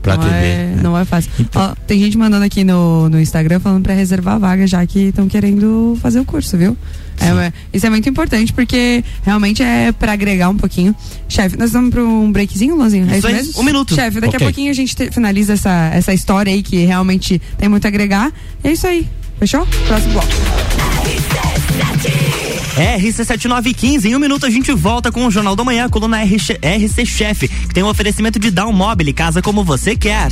Para 0.06 0.18
não, 0.18 0.24
atender. 0.24 0.46
é, 0.46 0.66
né? 0.76 0.80
não 0.82 0.98
é 0.98 1.04
fácil. 1.06 1.32
Então- 1.40 1.62
Ó, 1.72 1.76
tem 1.88 2.00
gente 2.00 2.18
mandando 2.18 2.46
aqui 2.46 2.64
no, 2.64 3.10
no 3.10 3.20
Instagram 3.20 3.60
falando 3.60 3.84
pra 3.84 3.94
reservar 3.94 4.36
a 4.36 4.38
vaga, 4.40 4.66
já 4.68 4.86
que 4.86 5.00
estão 5.10 5.28
querendo 5.28 5.98
fazer 6.02 6.20
o 6.20 6.26
curso, 6.26 6.58
viu? 6.58 6.78
É, 7.20 7.28
é, 7.28 7.54
isso 7.74 7.86
é 7.86 7.90
muito 7.90 8.08
importante 8.10 8.52
porque 8.52 9.04
realmente 9.24 9.64
é 9.64 9.92
pra 9.94 10.12
agregar 10.14 10.50
um 10.50 10.58
pouquinho. 10.58 10.94
Chefe, 11.30 11.58
nós 11.58 11.72
vamos 11.72 11.90
pra 11.92 12.04
um 12.04 12.30
breakzinho, 12.32 12.76
Luanzinho? 12.76 13.10
É 13.10 13.18
Isso 13.18 13.28
mesmo? 13.28 13.62
um 13.62 13.64
minuto. 13.64 13.96
Chefe, 13.96 14.20
daqui 14.20 14.36
Ok. 14.36 14.46
a 14.46 14.50
pouquinho 14.50 14.70
a 14.70 14.74
gente 14.74 14.96
te- 14.96 15.10
finaliza 15.12 15.54
essa, 15.54 15.90
essa 15.94 16.14
história 16.14 16.52
aí 16.54 16.62
que 16.62 16.84
realmente 16.86 17.42
tem 17.58 17.70
muito 17.70 17.86
a 17.86 17.88
agregar. 17.88 18.32
É 18.64 18.72
isso 18.72 18.86
aí. 18.86 19.08
Fechou? 19.40 19.66
Próximo 19.88 20.14
bloco. 20.14 20.28
RC7915, 22.76 24.06
em 24.06 24.16
um 24.16 24.20
minuto 24.20 24.46
a 24.46 24.50
gente 24.50 24.70
volta 24.74 25.10
com 25.10 25.26
o 25.26 25.32
Jornal 25.32 25.56
da 25.56 25.64
Manhã, 25.64 25.88
coluna 25.88 26.22
RC, 26.22 26.60
RC 26.62 27.06
Chef, 27.06 27.48
que 27.48 27.74
tem 27.74 27.82
um 27.82 27.88
oferecimento 27.88 28.38
de 28.38 28.52
Down 28.52 28.74
Mobile, 28.74 29.14
casa 29.14 29.42
como 29.42 29.64
você 29.64 29.96
quer. 29.96 30.28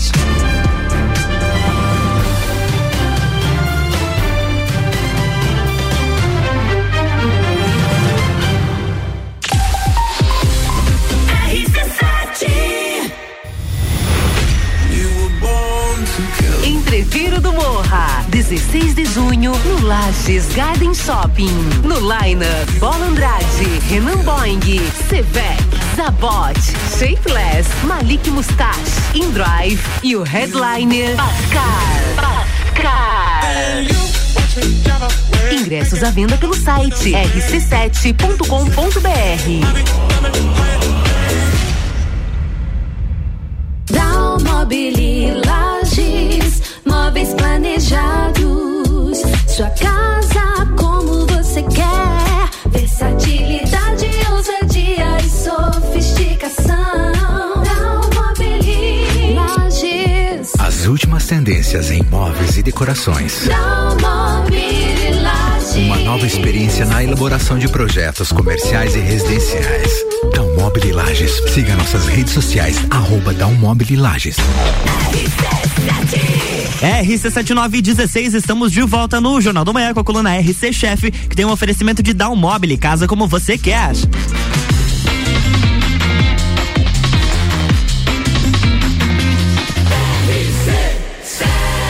Entreviro 16.66 17.40
do 17.40 17.54
Morra, 17.54 18.26
16 18.30 18.96
de 18.96 19.06
junho, 19.06 19.54
Lages 19.94 20.48
Garden 20.56 20.96
Shopping. 20.96 21.54
No 21.84 22.00
Line 22.00 22.44
Bola 22.80 23.06
Andrade, 23.06 23.80
Renan 23.92 24.24
Boing, 24.24 24.60
Sevec, 25.08 25.62
Zabot, 25.96 26.58
Shapeless, 26.98 27.68
Malik 27.84 28.28
Mustache, 28.30 28.90
Indrive 29.14 29.80
e 30.02 30.16
o 30.16 30.24
headliner 30.24 31.16
Pascal. 31.16 31.62
Pascal. 32.74 33.86
Ingressos 35.52 36.02
à 36.02 36.10
venda 36.10 36.38
pelo 36.38 36.56
site 36.56 37.12
rc7.com.br. 37.14 38.34
Dalmobile 43.92 45.36
Lages, 45.46 46.64
móveis 46.84 47.32
planejados. 47.36 48.73
Sua 49.56 49.70
casa 49.70 50.66
como 50.76 51.28
você 51.28 51.62
quer. 51.62 52.50
Versatilidade, 52.72 54.10
ousadia 54.32 55.18
e 55.24 55.30
sofisticação. 55.30 56.74
Lages. 59.36 60.54
As 60.58 60.88
últimas 60.88 61.28
tendências 61.28 61.92
em 61.92 62.02
móveis 62.02 62.58
e 62.58 62.64
decorações. 62.64 63.46
Dalmobile 63.48 64.64
Lages. 64.64 64.73
Uma 65.94 66.02
nova 66.06 66.26
experiência 66.26 66.88
na 66.88 67.04
elaboração 67.04 67.60
de 67.60 67.68
projetos 67.68 68.32
comerciais 68.32 68.96
e 68.96 69.00
residenciais. 69.00 69.94
Dalmobile 70.36 70.92
Lages. 70.92 71.40
Siga 71.54 71.76
nossas 71.76 72.08
redes 72.08 72.34
sociais, 72.34 72.84
arroba 72.90 73.32
Dalmobile 73.32 73.96
Lages. 73.98 74.36
RC7916, 76.82 78.34
estamos 78.34 78.72
de 78.72 78.82
volta 78.82 79.22
no 79.22 79.40
Jornal 79.40 79.64
do 79.64 79.72
Manhã 79.72 79.94
com 79.94 80.00
a 80.00 80.04
coluna 80.04 80.36
RC 80.36 80.74
Chef, 80.74 81.12
que 81.12 81.36
tem 81.36 81.46
um 81.46 81.52
oferecimento 81.52 82.02
de 82.02 82.12
Down 82.12 82.36
Mobile, 82.36 82.76
casa 82.76 83.08
como 83.08 83.28
você 83.28 83.56
quer. 83.56 83.92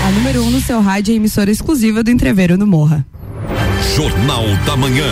A 0.05 0.11
número 0.11 0.43
1 0.43 0.45
um 0.45 0.51
no 0.51 0.59
seu 0.59 0.81
rádio 0.81 1.13
é 1.13 1.15
emissora 1.15 1.49
exclusiva 1.49 2.03
do 2.03 2.11
Entreveiro 2.11 2.57
no 2.57 2.67
Morra. 2.67 3.05
Jornal 3.95 4.43
da 4.65 4.75
Manhã. 4.75 5.05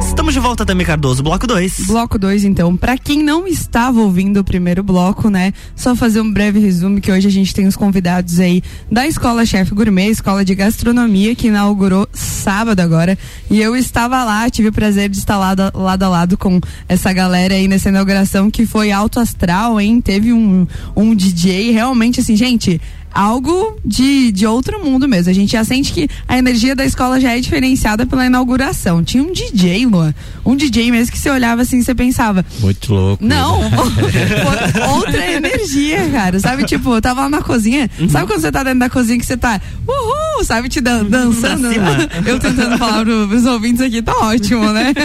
Estamos 0.00 0.32
de 0.32 0.40
volta, 0.40 0.64
Tami 0.64 0.82
Cardoso, 0.82 1.22
bloco 1.22 1.46
2. 1.46 1.86
Bloco 1.86 2.18
2, 2.18 2.44
então. 2.44 2.74
Pra 2.74 2.96
quem 2.96 3.22
não 3.22 3.46
estava 3.46 4.00
ouvindo 4.00 4.40
o 4.40 4.44
primeiro 4.44 4.82
bloco, 4.82 5.28
né? 5.28 5.52
Só 5.76 5.94
fazer 5.94 6.22
um 6.22 6.32
breve 6.32 6.58
resumo 6.58 7.02
que 7.02 7.12
hoje 7.12 7.28
a 7.28 7.30
gente 7.30 7.54
tem 7.54 7.66
os 7.66 7.76
convidados 7.76 8.40
aí 8.40 8.62
da 8.90 9.06
Escola 9.06 9.44
Chefe 9.44 9.74
Gourmet, 9.74 10.08
Escola 10.08 10.42
de 10.42 10.54
Gastronomia, 10.54 11.34
que 11.34 11.48
inaugurou 11.48 12.08
sábado 12.14 12.80
agora. 12.80 13.16
E 13.50 13.60
eu 13.60 13.76
estava 13.76 14.24
lá, 14.24 14.48
tive 14.48 14.68
o 14.68 14.72
prazer 14.72 15.10
de 15.10 15.18
estar 15.18 15.36
lado, 15.36 15.70
lado 15.74 16.02
a 16.02 16.08
lado 16.08 16.38
com 16.38 16.58
essa 16.88 17.12
galera 17.12 17.54
aí 17.54 17.68
nessa 17.68 17.90
inauguração 17.90 18.50
que 18.50 18.64
foi 18.64 18.90
alto 18.90 19.20
astral, 19.20 19.78
hein? 19.78 20.00
Teve 20.00 20.32
um, 20.32 20.66
um 20.96 21.14
DJ, 21.14 21.72
realmente 21.72 22.20
assim, 22.20 22.34
gente 22.34 22.80
algo 23.12 23.78
de, 23.84 24.30
de 24.32 24.46
outro 24.46 24.82
mundo 24.84 25.08
mesmo. 25.08 25.30
A 25.30 25.34
gente 25.34 25.52
já 25.52 25.64
sente 25.64 25.92
que 25.92 26.08
a 26.26 26.38
energia 26.38 26.74
da 26.74 26.84
escola 26.84 27.20
já 27.20 27.36
é 27.36 27.40
diferenciada 27.40 28.06
pela 28.06 28.26
inauguração. 28.26 29.02
Tinha 29.02 29.22
um 29.22 29.32
DJ, 29.32 29.86
Luan. 29.86 30.14
Um 30.44 30.56
DJ 30.56 30.90
mesmo 30.90 31.12
que 31.12 31.18
você 31.18 31.30
olhava 31.30 31.62
assim 31.62 31.78
e 31.78 31.84
você 31.84 31.94
pensava. 31.94 32.44
Muito 32.60 32.92
louco. 32.92 33.24
Não, 33.24 33.60
outra 34.94 35.32
energia, 35.32 36.08
cara. 36.10 36.38
Sabe, 36.40 36.64
tipo, 36.64 36.94
eu 36.94 37.00
tava 37.02 37.22
lá 37.22 37.28
na 37.28 37.42
cozinha. 37.42 37.90
Sabe 38.10 38.26
quando 38.26 38.40
você 38.40 38.52
tá 38.52 38.62
dentro 38.62 38.80
da 38.80 38.90
cozinha 38.90 39.18
que 39.18 39.26
você 39.26 39.36
tá, 39.36 39.60
uhul, 39.86 40.44
sabe, 40.44 40.68
te 40.68 40.80
dan 40.80 41.04
dançando? 41.04 41.68
Eu 42.26 42.38
tentando 42.38 42.78
falar 42.78 43.04
pro, 43.04 43.28
pros 43.28 43.44
ouvintes 43.46 43.80
aqui, 43.80 44.02
tá 44.02 44.12
ótimo, 44.18 44.70
né? 44.72 44.92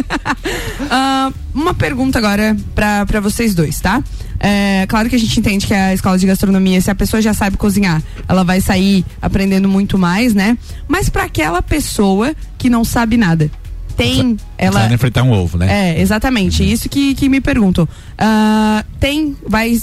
Ah, 0.90 1.32
uma 1.54 1.74
pergunta 1.74 2.20
agora 2.20 2.56
pra, 2.76 3.06
pra 3.06 3.20
vocês 3.20 3.56
dois, 3.56 3.80
tá? 3.80 4.04
É, 4.46 4.86
claro 4.88 5.10
que 5.10 5.16
a 5.16 5.20
gente 5.20 5.40
entende 5.40 5.66
que 5.66 5.74
a 5.74 5.94
escola 5.94 6.18
de 6.18 6.28
gastronomia, 6.28 6.82
se 6.82 6.92
a 6.92 6.96
pessoa 6.96 7.22
já 7.22 7.34
sabe 7.34 7.56
cozinhar, 7.56 8.04
ela 8.28 8.44
vai 8.44 8.60
sair 8.60 9.06
aprendendo 9.22 9.70
muito 9.70 9.98
mais, 9.98 10.34
né? 10.34 10.58
Mas 10.86 11.08
pra 11.08 11.24
aquela 11.24 11.62
pessoa 11.62 12.36
que 12.58 12.70
não 12.70 12.84
sabe 12.84 13.16
nada, 13.16 13.50
tem. 13.96 14.38
Ela, 14.58 14.92
enfrentar 14.94 15.24
um 15.24 15.32
ovo, 15.32 15.58
né? 15.58 15.92
é, 15.96 16.02
exatamente. 16.02 16.70
Isso 16.70 16.90
que, 16.90 17.16
que 17.16 17.30
me 17.30 17.40
perguntam. 17.40 17.88
Ah, 18.18 18.84
tem, 19.00 19.36
vai, 19.48 19.80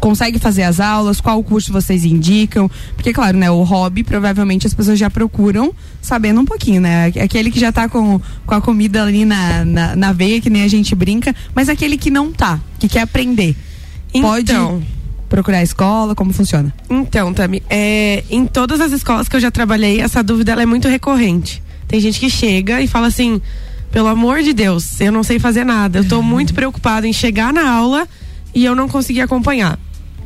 consegue 0.00 0.38
fazer 0.38 0.62
as 0.62 0.80
aulas? 0.80 1.20
Qual 1.20 1.42
curso 1.42 1.72
vocês 1.72 2.04
indicam? 2.04 2.70
Porque, 2.94 3.12
claro, 3.12 3.36
né, 3.36 3.50
o 3.50 3.62
hobby, 3.62 4.02
provavelmente 4.02 4.66
as 4.66 4.74
pessoas 4.74 4.98
já 4.98 5.10
procuram 5.10 5.72
sabendo 6.00 6.40
um 6.40 6.44
pouquinho, 6.44 6.80
né? 6.80 7.06
Aquele 7.22 7.50
que 7.50 7.60
já 7.60 7.72
tá 7.72 7.88
com, 7.88 8.20
com 8.46 8.54
a 8.54 8.60
comida 8.60 9.02
ali 9.02 9.24
na, 9.24 9.64
na, 9.64 9.96
na 9.96 10.12
veia, 10.12 10.40
que 10.40 10.50
nem 10.50 10.62
a 10.62 10.68
gente 10.68 10.94
brinca, 10.94 11.34
mas 11.54 11.68
aquele 11.68 11.98
que 11.98 12.10
não 12.10 12.32
tá, 12.32 12.60
que 12.78 12.88
quer 12.88 13.02
aprender. 13.02 13.56
Pode 14.12 14.50
Então. 14.52 14.82
procurar 15.28 15.58
a 15.58 15.62
escola, 15.62 16.14
como 16.14 16.32
funciona? 16.32 16.72
Então, 16.88 17.32
Tami, 17.34 17.62
é, 17.68 18.24
em 18.30 18.46
todas 18.46 18.80
as 18.80 18.92
escolas 18.92 19.28
que 19.28 19.36
eu 19.36 19.40
já 19.40 19.50
trabalhei, 19.50 20.00
essa 20.00 20.22
dúvida 20.22 20.52
ela 20.52 20.62
é 20.62 20.66
muito 20.66 20.88
recorrente. 20.88 21.62
Tem 21.86 22.00
gente 22.00 22.18
que 22.20 22.28
chega 22.30 22.80
e 22.80 22.86
fala 22.86 23.06
assim: 23.06 23.40
pelo 23.90 24.08
amor 24.08 24.42
de 24.42 24.52
Deus, 24.52 25.00
eu 25.00 25.12
não 25.12 25.22
sei 25.22 25.38
fazer 25.38 25.64
nada. 25.64 25.98
Eu 26.00 26.04
tô 26.08 26.22
muito 26.22 26.52
preocupado 26.54 27.06
em 27.06 27.12
chegar 27.12 27.52
na 27.52 27.70
aula 27.70 28.06
e 28.54 28.64
eu 28.64 28.74
não 28.74 28.88
conseguir 28.88 29.20
acompanhar. 29.22 29.78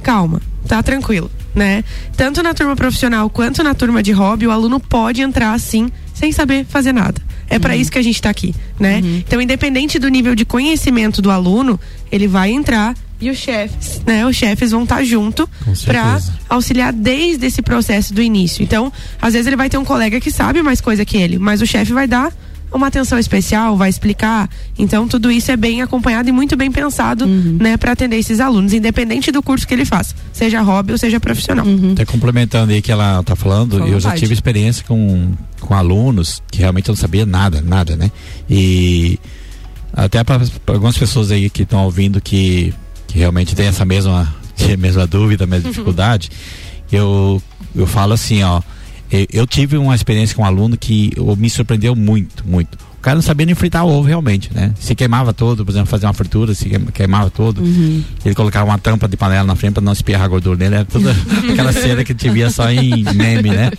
Calma, 0.02 0.40
tá 0.66 0.82
tranquilo. 0.82 1.30
né? 1.54 1.84
Tanto 2.16 2.42
na 2.42 2.54
turma 2.54 2.74
profissional 2.74 3.28
quanto 3.28 3.62
na 3.62 3.74
turma 3.74 4.02
de 4.02 4.10
hobby, 4.10 4.46
o 4.46 4.50
aluno 4.50 4.80
pode 4.80 5.20
entrar 5.20 5.52
assim, 5.52 5.90
sem 6.14 6.32
saber 6.32 6.64
fazer 6.64 6.92
nada. 6.94 7.20
É 7.46 7.58
para 7.58 7.76
isso 7.76 7.92
que 7.92 7.98
a 7.98 8.02
gente 8.02 8.14
está 8.14 8.30
aqui, 8.30 8.54
né? 8.80 9.02
Então, 9.04 9.38
independente 9.38 9.98
do 9.98 10.08
nível 10.08 10.34
de 10.34 10.46
conhecimento 10.46 11.20
do 11.20 11.30
aluno, 11.30 11.78
ele 12.10 12.26
vai 12.26 12.50
entrar 12.50 12.94
e 13.22 13.30
os 13.30 13.38
chefes, 13.38 14.02
né? 14.04 14.26
Os 14.26 14.36
chefes 14.36 14.72
vão 14.72 14.82
estar 14.82 15.02
junto 15.04 15.48
Com 15.64 15.72
para 15.84 16.20
auxiliar 16.48 16.92
desde 16.92 17.46
esse 17.46 17.62
processo 17.62 18.12
do 18.12 18.20
início. 18.20 18.64
Então, 18.64 18.92
às 19.20 19.32
vezes 19.32 19.46
ele 19.46 19.56
vai 19.56 19.70
ter 19.70 19.78
um 19.78 19.84
colega 19.84 20.20
que 20.20 20.30
sabe 20.30 20.60
mais 20.60 20.80
coisa 20.80 21.04
que 21.04 21.16
ele, 21.16 21.38
mas 21.38 21.62
o 21.62 21.66
chefe 21.66 21.92
vai 21.92 22.08
dar 22.08 22.32
uma 22.72 22.86
atenção 22.86 23.18
especial, 23.18 23.76
vai 23.76 23.88
explicar. 23.88 24.48
Então, 24.76 25.06
tudo 25.06 25.30
isso 25.30 25.52
é 25.52 25.56
bem 25.56 25.82
acompanhado 25.82 26.28
e 26.28 26.32
muito 26.32 26.56
bem 26.56 26.72
pensado, 26.72 27.26
né, 27.26 27.76
para 27.76 27.92
atender 27.92 28.16
esses 28.16 28.40
alunos, 28.40 28.72
independente 28.72 29.30
do 29.30 29.42
curso 29.42 29.68
que 29.68 29.74
ele 29.74 29.84
faça, 29.84 30.14
seja 30.32 30.60
hobby 30.62 30.92
ou 30.92 30.98
seja 30.98 31.20
profissional. 31.20 31.66
Até 31.92 32.04
complementando 32.04 32.72
aí 32.72 32.82
que 32.82 32.90
ela 32.90 33.22
tá 33.22 33.36
falando, 33.36 33.82
à 33.82 33.86
eu 33.86 34.00
já 34.00 34.14
tive 34.14 34.32
experiência 34.32 34.84
com, 34.88 35.32
com 35.60 35.74
alunos 35.74 36.42
que 36.50 36.60
realmente 36.60 36.88
eu 36.88 36.92
não 36.92 37.00
sabia 37.00 37.26
nada, 37.26 37.60
nada, 37.60 37.94
né? 37.94 38.10
E 38.48 39.18
até 39.92 40.24
para 40.24 40.40
algumas 40.68 40.96
pessoas 40.96 41.30
aí 41.30 41.50
que 41.50 41.62
estão 41.62 41.84
ouvindo 41.84 42.20
que, 42.20 42.72
que 43.12 43.18
realmente 43.18 43.54
tem 43.54 43.66
essa 43.66 43.84
mesma, 43.84 44.34
mesma 44.78 45.06
dúvida, 45.06 45.46
mesma 45.46 45.68
dificuldade, 45.68 46.30
eu, 46.90 47.42
eu 47.76 47.86
falo 47.86 48.14
assim, 48.14 48.42
ó, 48.42 48.62
eu, 49.10 49.26
eu 49.30 49.46
tive 49.46 49.76
uma 49.76 49.94
experiência 49.94 50.34
com 50.34 50.42
um 50.42 50.46
aluno 50.46 50.78
que 50.78 51.12
me 51.36 51.50
surpreendeu 51.50 51.94
muito, 51.94 52.42
muito. 52.48 52.78
O 53.02 53.04
cara 53.04 53.16
não 53.16 53.22
sabia 53.22 53.44
nem 53.44 53.54
fritar 53.56 53.84
o 53.84 53.88
ovo 53.88 54.06
realmente, 54.06 54.48
né? 54.54 54.72
Se 54.78 54.94
queimava 54.94 55.32
todo, 55.32 55.64
por 55.64 55.72
exemplo, 55.72 55.88
fazer 55.88 56.06
uma 56.06 56.12
fritura, 56.12 56.54
se 56.54 56.68
queima- 56.68 56.92
queimava 56.92 57.30
todo. 57.30 57.60
Ele 58.24 58.32
colocava 58.32 58.64
uma 58.70 58.78
tampa 58.78 59.08
de 59.08 59.16
panela 59.16 59.42
na 59.44 59.56
frente 59.56 59.72
para 59.74 59.82
não 59.82 59.92
espirrar 59.92 60.22
a 60.22 60.28
gordura 60.28 60.56
nele. 60.56 60.76
Era 60.76 60.84
toda 60.84 61.10
aquela 61.50 61.72
cena 61.72 62.04
que 62.04 62.12
a 62.12 62.14
gente 62.14 62.30
via 62.30 62.48
só 62.48 62.70
em 62.70 63.02
meme, 63.12 63.50
né? 63.50 63.72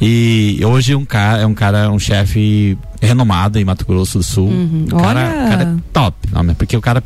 E 0.00 0.60
hoje 0.64 0.94
um 0.94 1.04
cara, 1.04 1.42
é 1.42 1.46
um 1.46 1.54
cara, 1.54 1.90
um 1.90 1.98
chefe 1.98 2.78
renomado 3.00 3.58
em 3.58 3.64
Mato 3.64 3.84
Grosso 3.84 4.18
do 4.18 4.24
Sul. 4.24 4.50
O 4.92 4.96
cara, 4.96 5.20
Olha! 5.20 5.48
cara 5.48 5.62
é 5.64 5.82
top, 5.92 6.16
não, 6.32 6.54
porque 6.54 6.76
o 6.76 6.80
cara, 6.80 7.02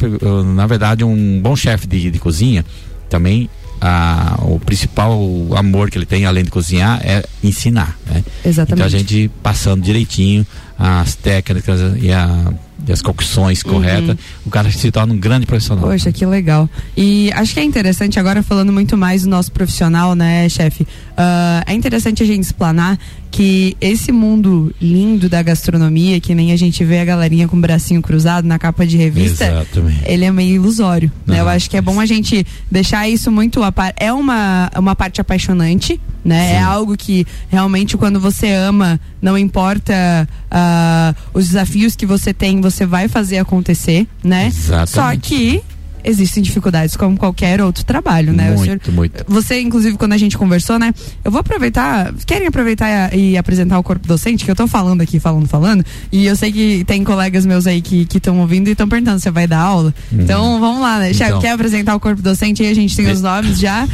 na 0.55 0.67
verdade, 0.67 1.05
um 1.05 1.41
bom 1.41 1.57
chefe 1.57 1.87
de, 1.87 2.11
de 2.11 2.19
cozinha 2.19 2.65
também. 3.09 3.49
ah, 3.81 4.39
o 4.43 4.61
principal 4.61 5.19
amor 5.57 5.91
que 5.91 5.97
ele 5.97 6.05
tem, 6.07 6.27
além 6.27 6.45
de 6.45 6.51
cozinhar, 6.51 7.01
é 7.03 7.25
ensinar. 7.43 7.97
Né? 8.07 8.23
Exatamente. 8.45 8.73
Então 8.75 8.87
a 8.87 8.89
gente 9.03 9.31
passando 9.43 9.83
direitinho 9.83 10.47
as 10.81 11.15
técnicas 11.15 11.79
e, 12.03 12.11
a- 12.11 12.53
e 12.87 12.93
as 12.93 13.03
cocções 13.03 13.63
corretas, 13.63 14.17
o 14.45 14.51
cara 14.51 14.71
se 14.71 14.91
torna 14.91 15.13
um 15.13 15.19
grande 15.19 15.47
profissional. 15.47 15.85
Poxa, 15.85 16.11
que 16.13 16.25
legal. 16.27 16.69
E 16.97 17.31
acho 17.35 17.55
que 17.55 17.61
é 17.61 17.65
interessante, 17.65 18.19
agora 18.19 18.43
falando 18.43 18.73
muito 18.73 18.97
mais 18.97 19.23
do 19.23 19.29
nosso 19.29 19.53
profissional, 19.53 20.15
né, 20.15 20.49
chefe? 20.49 20.87
Ah, 21.17 21.63
é 21.67 21.75
interessante 21.75 22.23
a 22.23 22.27
gente 22.27 22.45
explanar 22.45 22.99
que 23.31 23.77
esse 23.81 24.11
mundo 24.11 24.75
lindo 24.81 25.29
da 25.29 25.43
gastronomia, 25.43 26.19
que 26.21 26.35
nem 26.35 26.53
a 26.53 26.57
gente 26.57 26.85
vê 26.85 26.99
a 26.99 27.05
galerinha 27.05 27.47
com 27.47 27.57
o 27.57 27.61
bracinho 27.61 28.03
cruzado 28.03 28.45
na 28.45 28.59
capa 28.59 28.87
de 28.87 28.97
revista, 28.97 29.47
Exatamente. 29.47 30.03
ele 30.05 30.25
é 30.25 30.33
meio 30.33 30.57
ilusório, 30.57 31.13
né? 31.27 31.41
Eu 31.41 31.49
acho 31.49 31.71
que 31.71 31.77
é 31.77 31.81
bom 31.81 32.01
a 32.01 32.07
gente 32.07 32.45
deixar 32.71 33.09
isso 33.09 33.31
muito 33.31 33.63
a 33.63 33.71
par... 33.71 33.95
é 33.97 34.13
uma 34.13 34.71
uma 34.77 34.97
parte 34.97 35.21
apaixonante, 35.21 36.01
né? 36.25 36.55
É 36.55 36.61
algo 36.61 36.97
que 36.97 37.27
realmente 37.49 37.97
quando 37.97 38.19
você 38.19 38.51
ama, 38.51 39.01
não 39.23 39.39
importa 39.39 40.29
ah, 40.51 41.15
os 41.33 41.47
desafios 41.47 41.95
que 41.95 42.07
você 42.07 42.35
tem, 42.35 42.61
você 42.61 42.70
vai 42.87 43.09
fazer 43.09 43.39
acontecer, 43.39 44.07
né? 44.23 44.47
Exatamente. 44.47 44.91
Só 44.91 45.17
que 45.17 45.61
existem 46.03 46.43
dificuldades 46.43 46.97
como 46.97 47.15
qualquer 47.19 47.61
outro 47.61 47.85
trabalho, 47.85 48.33
né? 48.33 48.53
Muito, 48.53 48.63
senhor- 48.65 48.81
muito. 48.97 49.23
Você, 49.29 49.61
inclusive, 49.61 49.99
quando 49.99 50.15
a 50.15 50.17
gente 50.17 50.39
conversou, 50.39 50.79
né? 50.79 50.95
Eu 51.23 51.31
vou 51.31 51.41
aproveitar. 51.43 52.11
Querem 52.25 52.47
aproveitar 52.49 53.15
e, 53.15 53.33
e 53.33 53.37
apresentar 53.37 53.79
o 53.79 53.83
corpo 53.83 54.09
docente? 54.09 54.43
Que 54.47 54.51
eu 54.51 54.57
tô 54.57 54.67
falando 54.67 55.03
aqui, 55.03 55.21
falando, 55.21 55.47
falando. 55.47 55.85
E 56.11 56.25
eu 56.25 56.35
sei 56.37 56.51
que 56.51 56.85
tem 56.85 57.05
colegas 57.05 57.45
meus 57.45 57.67
aí 57.67 57.83
que 57.83 58.07
estão 58.17 58.39
ouvindo 58.41 58.69
e 58.69 58.73
estão 58.73 58.89
perguntando 58.89 59.21
se 59.21 59.31
vai 59.31 59.47
dar 59.47 59.59
aula. 59.61 59.93
Então, 60.11 60.59
vamos 60.59 60.81
lá, 60.81 61.01
né? 61.01 61.13
Então. 61.29 61.39
quer 61.41 61.51
apresentar 61.51 61.95
o 61.95 62.01
corpo 62.01 62.23
docente 62.23 62.63
aí? 62.63 62.71
A 62.71 62.75
gente 62.75 62.97
tem 62.97 63.05
De- 63.05 63.13
os 63.13 63.21
nomes 63.21 63.59
já. 63.59 63.87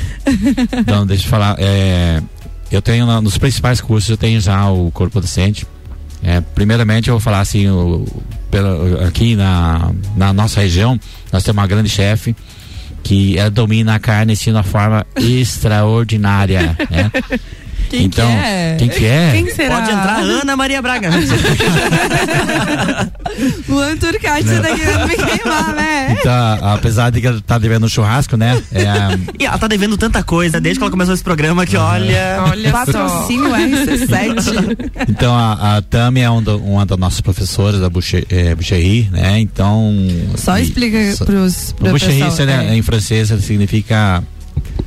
Então, 0.78 1.04
deixa 1.04 1.24
eu 1.26 1.28
falar. 1.30 1.56
é, 1.58 2.22
eu 2.70 2.80
tenho 2.80 3.04
na- 3.04 3.20
nos 3.20 3.36
principais 3.36 3.80
cursos, 3.80 4.08
eu 4.10 4.16
tenho 4.16 4.40
já 4.40 4.70
o 4.70 4.90
corpo 4.92 5.20
docente. 5.20 5.66
É, 6.22 6.40
primeiramente, 6.40 7.08
eu 7.08 7.14
vou 7.14 7.20
falar 7.20 7.40
assim: 7.40 7.68
o- 7.68 8.04
pela- 8.50 9.06
aqui 9.06 9.36
na, 9.36 9.92
na 10.16 10.32
nossa 10.32 10.60
região, 10.60 10.98
nós 11.32 11.42
temos 11.42 11.58
uma 11.60 11.66
grande 11.66 11.88
chefe 11.88 12.34
que 13.02 13.38
ela 13.38 13.50
domina 13.50 13.94
a 13.94 13.98
carne 14.00 14.32
assim, 14.32 14.50
de 14.50 14.56
uma 14.56 14.62
forma 14.62 15.06
extraordinária. 15.16 16.76
né? 16.90 17.10
Quem 17.88 18.04
então, 18.06 18.26
que 18.26 18.32
é? 18.34 18.76
quem 18.78 18.88
que 18.88 19.04
é? 19.04 19.30
Quem 19.32 19.50
será? 19.54 19.76
Pode 19.76 19.90
entrar 19.90 20.18
Ana 20.20 20.56
Maria 20.56 20.82
Braga. 20.82 21.10
Luan 23.68 23.96
Turcati, 23.96 24.44
você 24.44 24.60
tá 24.60 24.74
querendo 24.74 25.06
me 25.08 25.16
queimar, 25.16 25.74
né? 25.74 26.16
Então, 26.18 26.58
apesar 26.68 27.10
de 27.10 27.20
que 27.20 27.26
ela 27.26 27.40
tá 27.40 27.58
devendo 27.58 27.86
um 27.86 27.88
churrasco, 27.88 28.36
né? 28.36 28.60
É, 28.72 28.84
e 29.38 29.46
ela 29.46 29.58
tá 29.58 29.66
devendo 29.66 29.96
tanta 29.96 30.22
coisa 30.22 30.60
desde 30.60 30.78
que 30.78 30.84
ela 30.84 30.90
começou 30.90 31.14
esse 31.14 31.22
programa 31.22 31.66
que 31.66 31.76
olha. 31.76 32.44
Olha 32.48 32.70
só. 32.70 32.76
Patrocínio 32.84 33.50
RC7. 33.50 34.76
Então 35.08 35.34
a, 35.34 35.76
a 35.76 35.82
Tami 35.82 36.20
é 36.20 36.30
um 36.30 36.42
do- 36.42 36.58
uma 36.58 36.84
das 36.84 36.98
nossas 36.98 37.20
professoras 37.20 37.80
da 37.80 37.86
eh, 38.30 38.54
Boucherie, 38.54 39.08
né? 39.10 39.38
Então. 39.38 39.94
Só 40.36 40.58
e- 40.58 40.62
explica 40.62 41.14
só- 41.14 41.24
pros, 41.24 41.74
Boucherie 41.78 42.22
né, 42.46 42.68
é. 42.70 42.76
em 42.76 42.82
francês 42.82 43.28
significa 43.40 44.22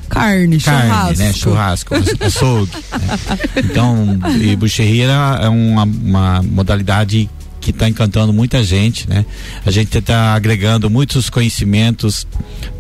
Carne, 0.10 0.60
carne, 0.60 0.90
churrasco. 0.90 1.24
né? 1.24 1.34
Churrasco, 1.34 1.96
açougue. 2.26 2.72
né? 2.76 3.40
Então, 3.58 4.20
e 4.42 4.56
Boucherie 4.56 5.04
é 5.04 5.50
uma, 5.50 5.84
uma 5.84 6.42
modalidade 6.44 7.30
que 7.62 7.72
está 7.72 7.88
encantando 7.90 8.32
muita 8.34 8.64
gente, 8.64 9.08
né? 9.10 9.26
A 9.66 9.72
gente 9.72 9.98
está 9.98 10.34
agregando 10.34 10.90
muitos 10.90 11.30
conhecimentos 11.30 12.26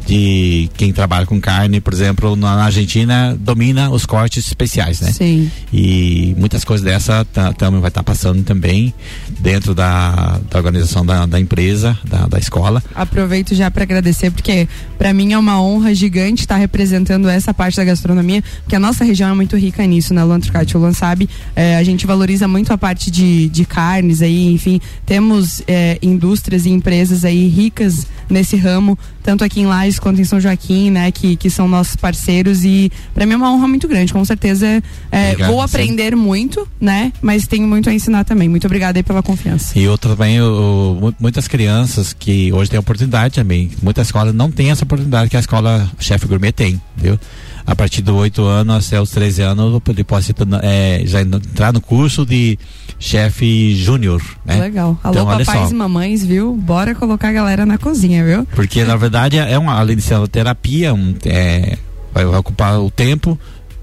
de 0.06 0.70
quem 0.76 0.92
trabalha 0.92 1.26
com 1.26 1.40
carne, 1.40 1.80
por 1.80 1.94
exemplo, 1.94 2.36
na 2.36 2.56
na 2.56 2.66
Argentina 2.66 3.38
domina 3.40 3.90
os 3.92 4.06
cortes 4.06 4.46
especiais, 4.48 5.00
né? 5.02 5.12
Sim. 5.12 5.52
E 5.72 6.34
muitas 6.38 6.64
coisas 6.66 6.84
dessa 6.84 7.24
ta- 7.26 7.54
também 7.54 7.80
vai 7.80 7.90
estar 7.90 8.02
passando 8.04 8.44
também 8.44 8.94
dentro 9.40 9.76
da, 9.76 10.40
da 10.50 10.58
organização 10.58 11.06
da, 11.06 11.26
da 11.26 11.40
empresa, 11.40 11.98
da, 12.04 12.28
da 12.28 12.40
escola. 12.40 12.82
Aproveito 12.96 13.54
já 13.56 13.70
para 13.70 13.84
agradecer, 13.84 14.32
porque 14.32 14.68
para 14.98 15.14
mim 15.14 15.34
é 15.34 15.38
uma 15.38 15.62
honra 15.62 15.94
gigante 15.94 16.42
estar 16.42 16.58
representando 16.58 17.30
essa 17.30 17.54
parte 17.54 17.78
da 17.78 17.84
gastronomia, 17.86 18.44
porque 18.64 18.76
a 18.76 18.80
nossa 18.80 19.04
região 19.06 19.30
é 19.30 19.34
muito 19.34 19.56
rica 19.56 19.86
nisso, 19.86 20.14
né, 20.14 20.24
Luan 20.24 20.40
Turcati? 20.40 20.76
O 20.76 20.80
Luan 20.80 20.94
sabe, 20.94 21.30
é, 21.56 21.78
a 21.78 21.84
gente 21.84 22.08
valoriza 22.08 22.48
muito 22.48 22.74
a 22.74 22.78
parte 22.78 23.12
de, 23.12 23.48
de 23.50 23.64
carnes 23.64 24.22
aí, 24.22 24.52
enfim, 24.52 24.82
temos 25.06 25.62
é, 25.68 26.00
indústrias 26.02 26.66
e 26.66 26.70
empresas 26.70 27.24
aí 27.24 27.48
ricas 27.48 28.08
nesse 28.30 28.56
ramo, 28.56 28.98
tanto 29.24 29.44
aqui 29.44 29.60
em 29.62 29.66
Lages 29.80 30.00
quanto 30.00 30.20
em 30.20 30.24
São 30.26 30.40
Joaquim, 30.40 30.92
né, 30.92 31.12
que, 31.12 31.36
que 31.36 31.50
são 31.50 31.68
nossos 31.68 31.96
parceiros 31.96 32.64
e 32.66 32.92
para 33.14 33.26
mim 33.26 33.34
é 33.34 33.38
uma 33.38 33.52
honra 33.52 33.68
muito 33.68 33.88
grande, 33.88 34.12
com 34.12 34.24
certeza 34.26 34.66
é, 35.12 35.32
Obrigado, 35.32 35.52
vou 35.52 35.60
sim. 35.60 35.66
aprender 35.66 36.16
muito, 36.16 36.68
né, 36.82 37.14
mas 37.22 37.48
tenho 37.48 37.68
muito 37.68 37.90
a 37.90 37.94
ensinar 37.94 38.24
também. 38.26 38.50
Muito 38.50 38.66
obrigada 38.66 39.00
aí 39.00 39.04
pela 39.04 39.24
confiança. 39.24 39.78
E 39.80 39.88
outra 39.88 40.16
também, 40.16 40.42
o- 40.42 41.14
muitas 41.20 41.48
crianças 41.48 42.14
que 42.14 42.52
hoje 42.52 42.70
têm 42.70 42.80
oportunidade 42.80 43.36
também. 43.36 43.72
Muitas 43.82 44.08
escolas 44.08 44.34
não 44.34 44.52
têm 44.52 44.72
essa 44.72 44.84
oportunidade 44.84 45.30
que 45.30 45.38
a 45.38 45.40
escola 45.40 45.90
chefe 46.00 46.26
gourmet 46.28 46.52
tem, 46.52 46.82
entendeu? 46.98 47.20
A 47.70 47.76
partir 47.76 48.02
dos 48.02 48.16
8 48.16 48.44
anos 48.44 48.88
até 48.88 49.00
os 49.00 49.12
13 49.12 49.44
anos, 49.44 49.82
ele 49.88 50.04
tornar, 50.34 50.62
é, 50.64 51.04
já 51.06 51.22
entrar 51.22 51.72
no 51.72 51.80
curso 51.80 52.26
de 52.26 52.58
chefe 52.98 53.76
júnior, 53.76 54.22
né? 54.44 54.60
Legal. 54.60 55.00
Alô, 55.04 55.14
Então, 55.14 55.26
papais 55.28 55.72
e 55.72 55.76
mamães, 55.76 56.26
viu? 56.26 56.56
Bora 56.56 56.96
colocar 56.96 57.30
a 57.30 57.32
galera 57.32 57.68
na 57.68 57.78
cozinha, 57.78 58.26
viu? 58.26 58.44
Porque 58.56 58.84
na 58.84 58.96
verdade 58.96 59.38
é 59.38 59.58
uma, 59.58 59.80
além 59.80 59.96
de 59.96 60.02
ser 60.02 60.16
uma 60.16 60.28
terapia, 60.28 60.96
um, 60.96 61.14
é, 61.26 61.78
vai 62.12 62.26
ocupar 62.26 62.80
o 62.80 62.90
tempo 62.90 63.38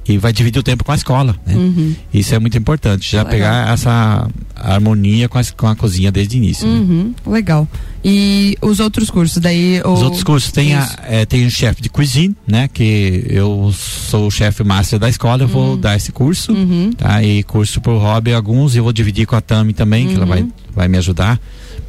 e 0.08 0.18
vai 0.18 0.32
dividir 0.32 0.58
o 0.60 0.62
tempo 0.62 0.84
com 0.84 0.92
a 0.92 0.94
escola. 0.94 1.34
Né? 1.46 1.54
Uhum. 1.54 1.94
Isso 2.14 2.34
é 2.34 2.38
muito 2.38 2.56
importante, 2.56 3.10
já 3.10 3.18
Legal. 3.18 3.30
pegar 3.32 3.72
essa 3.72 4.28
harmonia 4.54 5.28
com 5.28 5.38
a, 5.38 5.42
com 5.56 5.66
a 5.66 5.76
cozinha 5.76 6.10
desde 6.12 6.36
o 6.36 6.38
início. 6.38 6.66
né? 6.66 6.74
Uhum. 6.78 7.14
Legal. 7.26 7.66
E 8.04 8.56
os 8.62 8.78
outros 8.78 9.10
cursos, 9.10 9.38
daí. 9.42 9.80
Os 9.84 10.00
outros 10.02 10.22
cursos 10.22 10.52
tem, 10.52 10.74
a, 10.74 10.88
é, 11.08 11.26
tem 11.26 11.44
o 11.44 11.50
chefe 11.50 11.82
de 11.82 11.88
cuisine, 11.88 12.36
né? 12.46 12.68
Que 12.72 13.24
eu 13.28 13.72
sou 13.76 14.28
o 14.28 14.30
chefe 14.30 14.62
master 14.62 14.98
da 14.98 15.08
escola, 15.08 15.42
eu 15.42 15.48
vou 15.48 15.76
dar 15.76 15.96
esse 15.96 16.12
curso, 16.12 16.52
Uhum. 16.52 16.92
tá? 16.96 17.20
E 17.22 17.42
curso 17.42 17.80
por 17.80 17.98
hobby, 18.00 18.32
alguns 18.32 18.76
eu 18.76 18.84
vou 18.84 18.92
dividir 18.92 19.26
com 19.26 19.34
a 19.34 19.40
Tami 19.40 19.72
também, 19.72 20.06
que 20.06 20.14
ela 20.14 20.24
vai, 20.26 20.46
vai 20.72 20.86
me 20.88 20.98
ajudar, 20.98 21.40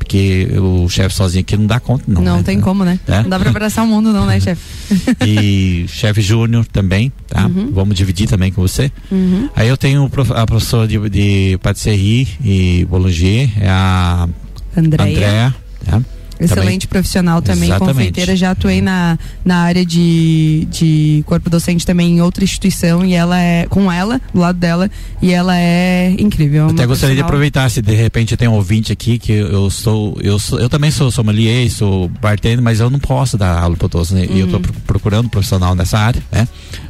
porque 0.08 0.48
o 0.58 0.88
chefe 0.88 1.14
sozinho 1.14 1.42
aqui 1.42 1.58
não 1.58 1.68
dá 1.68 1.82
conta, 1.82 2.06
não. 2.08 2.22
Não, 2.22 2.38
né? 2.38 2.44
tem 2.44 2.62
como, 2.62 2.86
né? 2.86 2.98
É? 3.06 3.24
Não 3.24 3.30
dá 3.30 3.38
pra 3.38 3.50
abraçar 3.50 3.84
o 3.84 3.88
mundo 3.88 4.14
não, 4.14 4.26
né, 4.26 4.40
chefe? 4.40 4.62
E 5.28 5.86
chefe 5.90 6.22
júnior 6.22 6.66
também, 6.66 7.12
tá? 7.28 7.50
Vamos 7.74 7.96
dividir 7.96 8.28
também 8.28 8.52
com 8.52 8.62
você. 8.62 8.90
Uhum. 9.12 9.50
Aí 9.54 9.68
eu 9.68 9.76
tenho 9.76 10.10
a 10.34 10.46
professora 10.46 10.88
de, 10.88 10.98
de 11.10 11.60
patisserie 11.62 12.28
e 12.42 12.86
boulanger, 12.90 13.52
é 13.60 13.68
a 13.68 14.30
Andréia. 14.78 15.12
Andréa, 15.12 15.56
tá? 15.86 16.02
Excelente 16.40 16.88
profissional 16.88 17.42
também, 17.42 17.70
Exatamente. 17.70 17.94
confeiteira. 17.96 18.36
Já 18.36 18.52
atuei 18.52 18.82
na, 18.82 19.18
na 19.44 19.58
área 19.60 19.86
de, 19.86 20.68
de 20.72 21.24
corpo 21.26 21.50
docente 21.50 21.86
também 21.86 22.18
em 22.18 22.22
outra 22.22 22.44
instituição 22.44 23.06
e 23.06 23.14
ela 23.14 23.40
é 23.40 23.66
com 23.68 23.92
ela, 23.92 24.22
do 24.34 24.40
lado 24.40 24.58
dela, 24.60 24.90
e 25.22 25.32
ela 25.32 25.58
é 25.58 26.16
incrível. 26.20 26.68
é 26.68 26.72
Até 26.72 26.86
gostaria 26.86 27.16
de 27.16 27.22
aproveitar 27.22 27.70
se 27.70 27.82
de 27.82 27.94
repente 27.96 28.36
tem 28.38 28.48
um 28.48 28.54
ouvinte 28.54 28.92
aqui 28.92 29.18
que 29.18 29.32
eu 29.32 29.70
sou 29.70 30.18
eu 30.22 30.38
sou, 30.40 30.60
eu 30.60 30.70
também 30.70 30.92
sou 30.92 31.10
sommelier, 31.12 31.70
sou 31.72 32.08
bartender, 32.22 32.62
mas 32.62 32.80
eu 32.80 32.90
não 32.90 33.00
posso 33.00 33.38
dar 33.38 33.58
aula 33.60 33.76
para 33.76 33.90
todos, 33.90 34.12
né? 34.12 34.26
E 34.26 34.34
Uhum. 34.34 34.38
eu 34.40 34.48
tô 34.48 34.60
pro- 34.60 34.74
procurando 34.86 35.26
um 35.26 35.30
profissional 35.30 35.74
nessa 35.76 35.98
área, 35.98 36.22
né? 36.32 36.48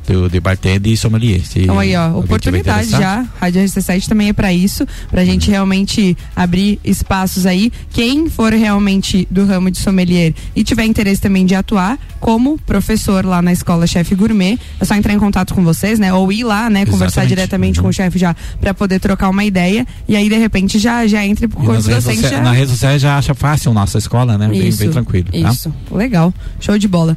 Do, 0.08 0.30
de 0.30 0.40
bartender 0.40 0.92
e 0.94 0.98
sommelier. 0.98 1.42
Se 1.46 1.60
Então 1.60 1.78
aí, 1.80 1.94
ó, 1.96 2.18
oportunidade 2.20 2.90
já. 2.90 3.26
Rádio 3.42 3.62
RC7 3.62 4.08
também 4.08 4.30
é 4.30 4.34
pra 4.34 4.54
isso, 4.54 4.86
pra 5.12 5.26
gente 5.26 5.50
realmente 5.50 6.16
abrir 6.36 6.80
espaços 6.84 7.46
aí. 7.46 7.72
Quem 7.92 8.30
for 8.30 8.54
realmente 8.54 9.28
do 9.38 9.46
ramo 9.46 9.70
de 9.70 9.78
sommelier 9.78 10.34
e 10.56 10.64
tiver 10.64 10.84
interesse 10.86 11.22
também 11.22 11.46
de 11.46 11.54
atuar 11.54 11.98
como 12.20 12.58
professor 12.66 13.24
lá 13.24 13.40
na 13.42 13.54
escola 13.54 13.86
Chefe 13.86 14.16
Gourmet, 14.16 14.58
é 14.80 14.86
só 14.86 14.96
entrar 14.96 15.14
em 15.14 15.20
contato 15.20 15.54
com 15.54 15.64
vocês, 15.64 16.00
né? 16.00 16.12
Ou 16.12 16.32
ir 16.32 16.44
lá, 16.44 16.70
né? 16.70 16.86
Conversar 16.86 17.22
Exatamente. 17.22 17.30
diretamente 17.30 17.82
com 17.82 17.88
o 17.88 17.94
chefe 17.94 18.18
já 18.18 18.36
pra 18.60 18.74
poder 18.74 19.00
trocar 19.00 19.30
uma 19.30 19.44
ideia 19.46 19.86
e 20.08 20.16
aí 20.16 20.28
de 20.28 20.38
repente 20.38 20.80
já 20.80 21.06
já 21.06 21.24
entre 21.26 21.48
curso 21.48 21.88
redes, 21.90 22.04
docente. 22.06 22.22
já- 22.30 22.42
na 22.42 22.52
rede 22.52 22.72
social 22.72 22.98
já 22.98 23.18
acha 23.18 23.34
fácil 23.36 23.74
nossa 23.74 23.98
escola, 24.00 24.38
né? 24.38 24.48
Bem, 24.48 24.68
Isso, 24.68 24.80
bem 24.80 24.90
tranquilo. 24.90 25.28
tá? 25.32 25.38
Isso, 25.52 25.72
legal. 25.92 26.34
Show 26.60 26.78
de 26.80 26.88
bola. 26.88 27.16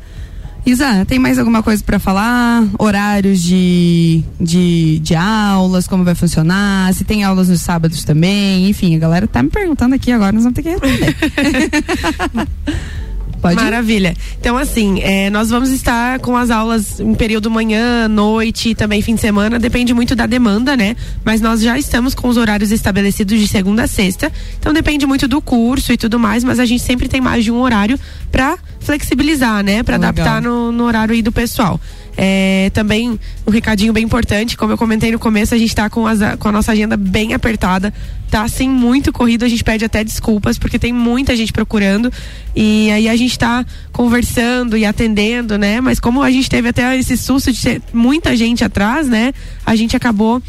Isa, 0.64 1.05
tem 1.07 1.18
mais 1.18 1.38
alguma 1.38 1.62
coisa 1.62 1.83
pra 1.83 1.99
falar? 1.99 2.66
Horários 2.79 3.42
de, 3.42 4.23
de, 4.40 4.99
de 5.01 5.14
aulas, 5.14 5.88
como 5.88 6.05
vai 6.05 6.14
funcionar? 6.14 6.92
Se 6.94 7.05
tem 7.05 7.25
aulas 7.25 7.49
nos 7.49 7.61
sábados 7.61 8.05
também? 8.05 8.68
Enfim, 8.68 8.94
a 8.94 8.99
galera 8.99 9.27
tá 9.27 9.42
me 9.42 9.49
perguntando 9.49 9.94
aqui 9.94 10.12
agora, 10.12 10.33
nós 10.33 10.44
vamos 10.44 10.55
ter 10.55 10.62
que 10.62 10.70
responder. 10.70 11.16
Pode 13.40 13.55
ir? 13.55 13.64
Maravilha. 13.64 14.14
Então, 14.38 14.57
assim, 14.57 15.00
é, 15.00 15.31
nós 15.31 15.50
vamos 15.50 15.70
estar 15.70 16.18
com 16.20 16.37
as 16.37 16.50
aulas 16.50 17.00
em 17.00 17.14
período 17.14 17.50
manhã, 17.50 18.09
noite 18.09 18.70
e 18.70 18.74
também 18.74 19.00
fim 19.03 19.14
de 19.14 19.20
semana. 19.20 19.59
Depende 19.59 19.94
muito 19.94 20.14
da 20.14 20.26
demanda, 20.26 20.76
né? 20.76 20.96
Mas 21.24 21.40
nós 21.40 21.61
já 21.61 21.79
estamos 21.79 22.14
com 22.14 22.29
os 22.29 22.37
horários 22.37 22.70
estabelecidos 22.70 23.38
de 23.38 23.48
segunda 23.48 23.85
a 23.85 23.87
sexta. 23.87 24.31
Então, 24.59 24.72
depende 24.72 25.07
muito 25.07 25.26
do 25.26 25.40
curso 25.40 25.92
e 25.92 25.96
tudo 25.96 26.18
mais. 26.18 26.44
Mas 26.44 26.59
a 26.59 26.64
gente 26.64 26.83
sempre 26.83 27.09
tem 27.09 27.20
mais 27.20 27.44
de 27.44 27.50
um 27.50 27.61
horário 27.61 27.98
para 28.31 28.59
flexibilizar, 28.81 29.62
né? 29.62 29.83
Para 29.83 29.96
Legal. 29.96 30.11
adaptar 30.11 30.42
no, 30.42 30.72
no 30.72 30.85
horário 30.85 31.14
aí 31.14 31.22
do 31.22 31.33
pessoal. 31.33 31.81
É, 32.16 32.70
também 32.75 33.18
um 33.46 33.51
recadinho 33.51 33.92
bem 33.92 34.05
importante, 34.05 34.57
como 34.57 34.73
eu 34.73 34.77
comentei 34.79 35.11
no 35.12 35.18
começo, 35.18 35.55
a 35.55 35.59
gente 35.59 35.75
tá 35.75 35.88
com, 35.88 36.07
as- 36.07 36.18
com 36.38 36.49
a 36.49 36.53
nossa 36.53 36.73
agenda 36.73 36.96
bem 36.96 37.33
apertada, 37.35 37.94
tá 38.31 38.42
assim 38.42 38.68
muito 38.68 39.12
corrido, 39.12 39.44
a 39.44 39.49
gente 39.49 39.64
pede 39.64 39.85
até 39.85 40.05
desculpas, 40.05 40.59
porque 40.59 40.79
tem 40.79 40.92
muita 40.92 41.35
gente 41.37 41.53
procurando, 41.53 42.12
e 42.55 42.90
aí 42.90 43.09
a 43.09 43.16
gente 43.16 43.38
tá 43.38 43.64
conversando 43.92 44.77
e 44.77 44.85
atendendo, 44.85 45.57
né? 45.57 45.81
Mas 45.81 45.99
como 46.01 46.23
a 46.23 46.31
gente 46.31 46.51
teve 46.51 46.68
até 46.68 46.96
esse 46.99 47.16
susto 47.16 47.53
de 47.53 47.62
ter 47.62 47.83
muita 47.92 48.37
gente 48.37 48.64
atrás, 48.64 49.09
né? 49.09 49.33
A 49.64 49.75
gente 49.77 49.96
acabou 49.96 50.42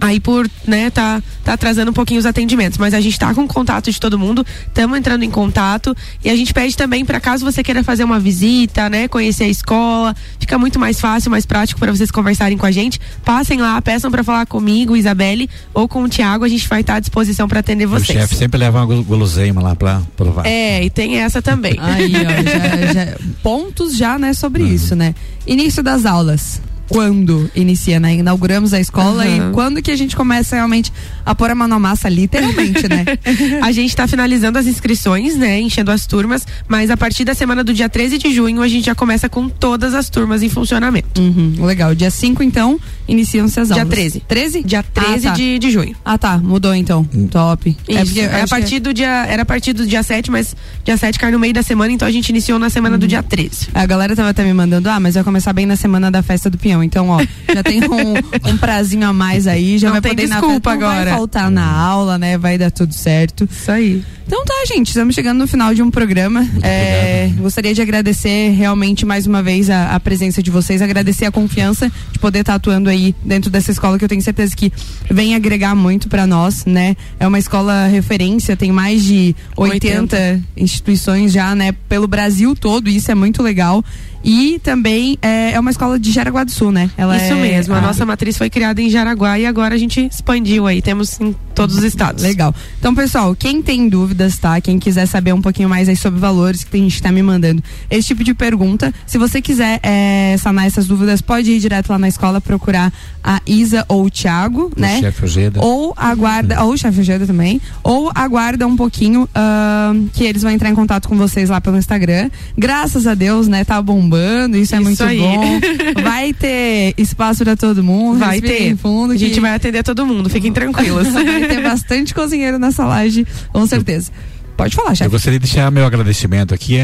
aí 0.00 0.20
por, 0.20 0.48
né, 0.66 0.90
tá, 0.90 1.22
tá 1.44 1.54
atrasando 1.54 1.90
um 1.90 1.94
pouquinho 1.94 2.20
os 2.20 2.26
atendimentos, 2.26 2.76
mas 2.78 2.92
a 2.92 3.00
gente 3.00 3.18
tá 3.18 3.32
com 3.34 3.46
contato 3.48 3.90
de 3.90 3.98
todo 3.98 4.18
mundo, 4.18 4.44
estamos 4.68 4.98
entrando 4.98 5.22
em 5.22 5.30
contato 5.30 5.96
e 6.22 6.28
a 6.30 6.36
gente 6.36 6.52
pede 6.52 6.76
também 6.76 7.04
para 7.04 7.18
caso 7.18 7.44
você 7.44 7.62
queira 7.62 7.82
fazer 7.82 8.04
uma 8.04 8.20
visita, 8.20 8.90
né, 8.90 9.08
conhecer 9.08 9.44
a 9.44 9.48
escola, 9.48 10.14
fica 10.38 10.58
muito 10.58 10.78
mais 10.78 11.00
fácil, 11.00 11.30
mais 11.30 11.46
prático 11.46 11.80
para 11.80 11.90
vocês 11.92 12.10
conversarem 12.10 12.58
com 12.58 12.66
a 12.66 12.70
gente, 12.70 13.00
passem 13.24 13.58
lá, 13.60 13.80
peçam 13.80 14.10
para 14.10 14.22
falar 14.22 14.46
comigo, 14.46 14.96
Isabelle 14.96 15.48
ou 15.72 15.88
com 15.88 16.02
o 16.02 16.08
Tiago, 16.08 16.44
a 16.44 16.48
gente 16.48 16.68
vai 16.68 16.82
estar 16.82 16.96
à 16.96 17.00
disposição 17.00 17.48
para 17.48 17.60
atender 17.60 17.86
O 17.86 17.90
vocês. 17.90 18.06
chefe 18.18 18.34
sempre 18.36 18.58
leva 18.58 18.78
uma 18.80 18.86
gul- 18.86 19.02
guloseima 19.04 19.62
lá 19.62 19.74
pra 19.74 20.02
provar. 20.16 20.46
É, 20.46 20.84
e 20.84 20.90
tem 20.90 21.18
essa 21.20 21.40
também. 21.40 21.76
Aí, 21.78 22.12
ó, 22.16 22.42
já- 22.42 22.92
já- 22.92 23.16
pontos 23.42 23.96
já, 23.96 24.18
né, 24.18 24.32
sobre 24.34 24.62
isso, 24.64 24.94
né? 24.94 25.14
Início 25.46 25.82
das 25.82 26.04
aulas. 26.04 26.60
Quando 26.88 27.50
inicia, 27.54 27.98
né? 28.00 28.14
Inauguramos 28.14 28.72
a 28.72 28.80
escola 28.80 29.24
Aham. 29.24 29.50
e 29.50 29.52
quando 29.52 29.82
que 29.82 29.90
a 29.90 29.96
gente 29.96 30.14
começa 30.16 30.56
realmente 30.56 30.92
a 31.24 31.34
pôr 31.34 31.50
a 31.50 31.54
mão 31.54 31.66
na 31.68 31.78
massa, 31.78 32.08
literalmente, 32.08 32.88
né? 32.88 33.04
A 33.62 33.72
gente 33.72 33.88
está 33.90 34.06
finalizando 34.06 34.58
as 34.58 34.66
inscrições, 34.66 35.36
né? 35.36 35.60
Enchendo 35.60 35.90
as 35.90 36.06
turmas, 36.06 36.46
mas 36.68 36.90
a 36.90 36.96
partir 36.96 37.24
da 37.24 37.34
semana 37.34 37.64
do 37.64 37.72
dia 37.74 37.88
13 37.88 38.18
de 38.18 38.32
junho 38.32 38.62
a 38.62 38.68
gente 38.68 38.86
já 38.86 38.94
começa 38.94 39.28
com 39.28 39.48
todas 39.48 39.94
as 39.94 40.08
turmas 40.08 40.42
em 40.42 40.48
funcionamento. 40.48 41.20
Uhum, 41.20 41.64
legal. 41.64 41.94
Dia 41.94 42.10
5, 42.10 42.42
então, 42.42 42.78
iniciam-se 43.08 43.58
as 43.58 43.68
Dia 43.68 43.78
aulas. 43.82 43.88
13. 43.88 44.20
13? 44.26 44.62
Dia 44.62 44.82
13 44.82 45.26
ah, 45.26 45.30
tá. 45.30 45.36
de, 45.36 45.58
de 45.58 45.70
junho. 45.70 45.96
Ah, 46.04 46.16
tá. 46.18 46.38
Mudou 46.38 46.74
então. 46.74 47.04
Top. 47.30 47.68
Isso, 47.88 47.98
É 47.98 48.04
porque 48.04 48.20
é 48.20 48.24
a 48.26 48.28
acho 48.36 48.44
que- 48.44 48.50
partir 48.50 48.78
do 48.80 48.94
dia, 48.94 49.26
era 49.26 49.42
a 49.42 49.46
partir 49.46 49.72
do 49.72 49.86
dia 49.86 50.02
7, 50.02 50.30
mas 50.30 50.54
dia 50.84 50.96
7 50.96 51.18
cai 51.18 51.30
no 51.30 51.38
meio 51.38 51.52
da 51.54 51.62
semana, 51.62 51.92
então 51.92 52.06
a 52.06 52.10
gente 52.12 52.28
iniciou 52.28 52.58
na 52.58 52.70
semana 52.70 52.94
Uhum. 52.94 53.00
do 53.00 53.08
dia 53.08 53.22
13. 53.22 53.68
A 53.74 53.84
galera 53.86 54.14
tava 54.14 54.28
até 54.30 54.44
me 54.44 54.52
mandando, 54.54 54.88
ah, 54.88 55.00
mas 55.00 55.14
vai 55.14 55.24
começar 55.24 55.52
bem 55.52 55.66
na 55.66 55.76
semana 55.76 56.10
da 56.10 56.22
festa 56.22 56.48
do 56.48 56.56
peão. 56.76 56.82
Então, 56.82 57.08
ó, 57.08 57.18
já 57.54 57.62
tem 57.62 57.80
um, 57.82 58.50
um 58.50 58.56
prazinho 58.56 59.06
a 59.06 59.12
mais 59.12 59.46
aí, 59.46 59.78
já 59.78 59.88
Não 59.88 59.94
vai 59.94 60.00
tem 60.00 60.10
poder 60.12 60.28
na 60.28 60.34
desculpa 60.40 60.70
festa, 60.70 60.84
não 60.84 60.90
agora. 60.92 61.10
vai 61.10 61.18
faltar 61.18 61.50
na 61.50 61.66
aula, 61.66 62.18
né? 62.18 62.36
Vai 62.38 62.58
dar 62.58 62.70
tudo 62.70 62.92
certo. 62.92 63.48
Isso 63.50 63.70
aí. 63.70 64.02
Então 64.26 64.44
tá, 64.44 64.54
gente, 64.66 64.88
estamos 64.88 65.14
chegando 65.14 65.38
no 65.38 65.46
final 65.46 65.72
de 65.72 65.82
um 65.82 65.90
programa. 65.90 66.44
É, 66.62 67.30
gostaria 67.38 67.72
de 67.72 67.80
agradecer 67.80 68.50
realmente 68.50 69.06
mais 69.06 69.24
uma 69.24 69.40
vez 69.40 69.70
a, 69.70 69.94
a 69.94 70.00
presença 70.00 70.42
de 70.42 70.50
vocês, 70.50 70.82
agradecer 70.82 71.26
a 71.26 71.30
confiança 71.30 71.90
de 72.10 72.18
poder 72.18 72.40
estar 72.40 72.56
atuando 72.56 72.90
aí 72.90 73.14
dentro 73.24 73.48
dessa 73.50 73.70
escola 73.70 73.96
que 73.96 74.04
eu 74.04 74.08
tenho 74.08 74.20
certeza 74.20 74.56
que 74.56 74.72
vem 75.08 75.36
agregar 75.36 75.76
muito 75.76 76.08
para 76.08 76.26
nós, 76.26 76.64
né? 76.66 76.96
É 77.20 77.26
uma 77.26 77.38
escola 77.38 77.86
referência, 77.86 78.56
tem 78.56 78.72
mais 78.72 79.04
de 79.04 79.34
80, 79.56 80.42
instituições 80.56 81.32
já, 81.32 81.54
né, 81.54 81.70
pelo 81.88 82.08
Brasil 82.08 82.56
todo, 82.56 82.88
isso 82.88 83.10
é 83.12 83.14
muito 83.14 83.42
legal. 83.44 83.84
E 84.26 84.58
também 84.58 85.16
é, 85.22 85.52
é 85.52 85.60
uma 85.60 85.70
escola 85.70 86.00
de 86.00 86.10
Jaraguá 86.10 86.42
do 86.42 86.50
Sul, 86.50 86.72
né? 86.72 86.90
Ela 86.98 87.16
Isso 87.16 87.32
é- 87.32 87.40
mesmo. 87.40 87.74
A 87.74 87.78
ah, 87.78 87.80
nossa 87.80 88.04
matriz 88.04 88.36
foi 88.36 88.50
criada 88.50 88.82
em 88.82 88.90
Jaraguá 88.90 89.38
e 89.38 89.46
agora 89.46 89.76
a 89.76 89.78
gente 89.78 90.04
expandiu 90.04 90.66
aí. 90.66 90.82
Temos 90.82 91.20
em 91.20 91.32
todos 91.56 91.76
os 91.76 91.82
estados. 91.82 92.22
Legal. 92.22 92.54
Então, 92.78 92.94
pessoal, 92.94 93.34
quem 93.34 93.60
tem 93.62 93.88
dúvidas, 93.88 94.38
tá? 94.38 94.60
Quem 94.60 94.78
quiser 94.78 95.06
saber 95.06 95.32
um 95.32 95.40
pouquinho 95.42 95.68
mais 95.68 95.88
aí 95.88 95.96
sobre 95.96 96.20
valores, 96.20 96.62
que 96.62 96.70
tem 96.70 96.82
gente 96.84 96.96
que 96.96 97.02
tá 97.02 97.10
me 97.10 97.22
mandando 97.22 97.62
esse 97.90 98.06
tipo 98.08 98.22
de 98.22 98.34
pergunta. 98.34 98.92
Se 99.06 99.18
você 99.18 99.40
quiser 99.42 99.80
é, 99.82 100.36
sanar 100.38 100.66
essas 100.66 100.86
dúvidas, 100.86 101.20
pode 101.20 101.50
ir 101.50 101.58
direto 101.58 101.88
lá 101.90 101.98
na 101.98 102.08
escola 102.08 102.40
procurar 102.40 102.92
a 103.24 103.40
Isa 103.46 103.84
ou 103.88 104.04
o 104.04 104.10
Thiago, 104.10 104.70
O 104.76 104.80
né? 104.80 105.00
chefe 105.00 105.24
Ojeda. 105.24 105.60
Ou 105.64 105.92
aguarda, 105.96 106.62
ou 106.62 106.72
o 106.74 106.78
chefe 106.78 107.00
Ojeda 107.00 107.26
também, 107.26 107.60
ou 107.82 108.12
aguarda 108.14 108.66
um 108.66 108.76
pouquinho 108.76 109.28
ahn, 109.34 110.06
que 110.12 110.22
eles 110.24 110.42
vão 110.42 110.52
entrar 110.52 110.68
em 110.70 110.74
contato 110.74 111.08
com 111.08 111.16
vocês 111.16 111.48
lá 111.50 111.60
pelo 111.60 111.76
Instagram. 111.78 112.30
Graças 112.56 113.06
a 113.06 113.14
Deus, 113.14 113.48
né? 113.48 113.64
Tá 113.64 113.80
bombando, 113.80 114.56
isso, 114.56 114.74
é 114.74 114.78
Isso 114.78 114.84
muito 114.84 115.02
aí. 115.02 115.18
bom. 115.18 115.60
Vai 116.02 116.32
ter 116.32 116.94
espaço 116.98 117.42
pra 117.44 117.56
todo 117.56 117.82
mundo. 117.82 118.18
Vai 118.18 118.40
ter. 118.40 118.76
Fundo, 118.76 119.12
A 119.12 119.16
gente 119.16 119.34
que- 119.34 119.40
vai 119.40 119.54
atender 119.54 119.82
todo 119.82 120.04
mundo, 120.06 120.28
fiquem 120.28 120.52
tranquilos. 120.54 121.06
Vai 121.46 121.56
ter 121.56 121.62
bastante 121.62 122.14
cozinheiro 122.14 122.58
nessa 122.58 122.84
laje, 122.84 123.26
com 123.52 123.66
certeza. 123.66 124.10
Pode 124.56 124.74
falar, 124.74 124.90
Eu 124.90 124.96
chefe. 124.96 125.10
gostaria 125.10 125.38
de 125.38 125.46
deixar 125.46 125.70
meu 125.70 125.84
agradecimento 125.84 126.54
aqui 126.54 126.78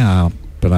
para 0.61 0.77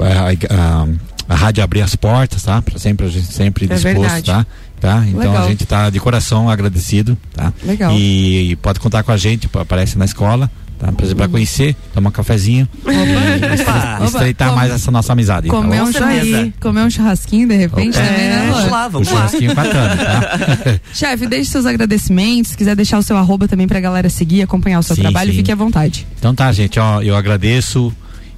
a, 0.00 0.54
a, 0.54 0.86
a 1.28 1.34
rádio 1.34 1.62
abrir 1.64 1.80
as 1.82 1.96
portas, 1.96 2.42
tá? 2.42 2.60
Para 2.62 2.78
sempre 2.78 3.06
a 3.06 3.08
gente 3.08 3.26
sempre 3.32 3.64
É 3.64 3.68
disposto, 3.68 3.94
verdade. 4.00 4.26
tá? 4.26 4.46
Tá? 4.80 5.04
Então 5.08 5.18
Legal. 5.32 5.44
a 5.44 5.48
gente 5.48 5.66
tá 5.66 5.90
de 5.90 5.98
coração 5.98 6.48
agradecido, 6.48 7.18
tá? 7.34 7.52
Legal. 7.64 7.92
E, 7.92 8.52
e 8.52 8.56
pode 8.56 8.78
contar 8.78 9.02
com 9.02 9.10
a 9.10 9.16
gente, 9.16 9.48
aparece 9.52 9.98
na 9.98 10.04
escola, 10.04 10.48
tá? 10.78 10.92
Pra, 10.92 11.14
pra 11.14 11.28
conhecer, 11.28 11.74
tomar 11.92 12.08
um 12.08 12.12
cafezinho 12.12 12.68
e 12.86 14.04
estreitar 14.04 14.48
Opa. 14.48 14.56
mais 14.56 14.72
essa 14.72 14.90
nossa 14.90 15.12
amizade. 15.12 15.48
Comer 15.48 15.76
tá 15.78 15.82
um, 15.82 15.86
bom? 15.86 15.92
Com 15.92 15.98
certeza. 15.98 16.24
churrasquinho, 16.24 16.54
comer 16.60 16.80
um 16.82 16.90
churrasquinho 16.90 17.48
de 17.48 17.56
repente 17.56 17.98
É, 17.98 18.02
também, 18.06 18.28
né, 18.28 18.46
Vamos 18.50 18.64
Lô? 18.64 18.70
lá, 18.70 18.86
O 18.86 18.90
vamos 18.90 19.08
lá. 19.08 19.14
churrasquinho 19.14 19.54
bacana, 19.54 19.96
tá? 19.96 20.80
Chefe, 20.94 21.26
deixe 21.26 21.50
seus 21.50 21.66
agradecimentos. 21.66 22.52
Se 22.52 22.56
quiser 22.56 22.76
deixar 22.76 22.98
o 22.98 23.02
seu 23.02 23.16
arroba 23.16 23.46
também 23.48 23.66
pra 23.66 23.80
galera 23.80 24.08
seguir, 24.08 24.42
acompanhar 24.42 24.78
o 24.78 24.82
seu 24.82 24.96
Sim, 24.96 25.02
trabalho, 25.02 25.30
sim. 25.30 25.36
fique 25.38 25.52
à 25.52 25.54
vontade. 25.54 26.06
Então 26.18 26.34
tá, 26.34 26.50
gente, 26.52 26.78
ó, 26.78 27.02
eu 27.02 27.16
agradeço 27.16 27.92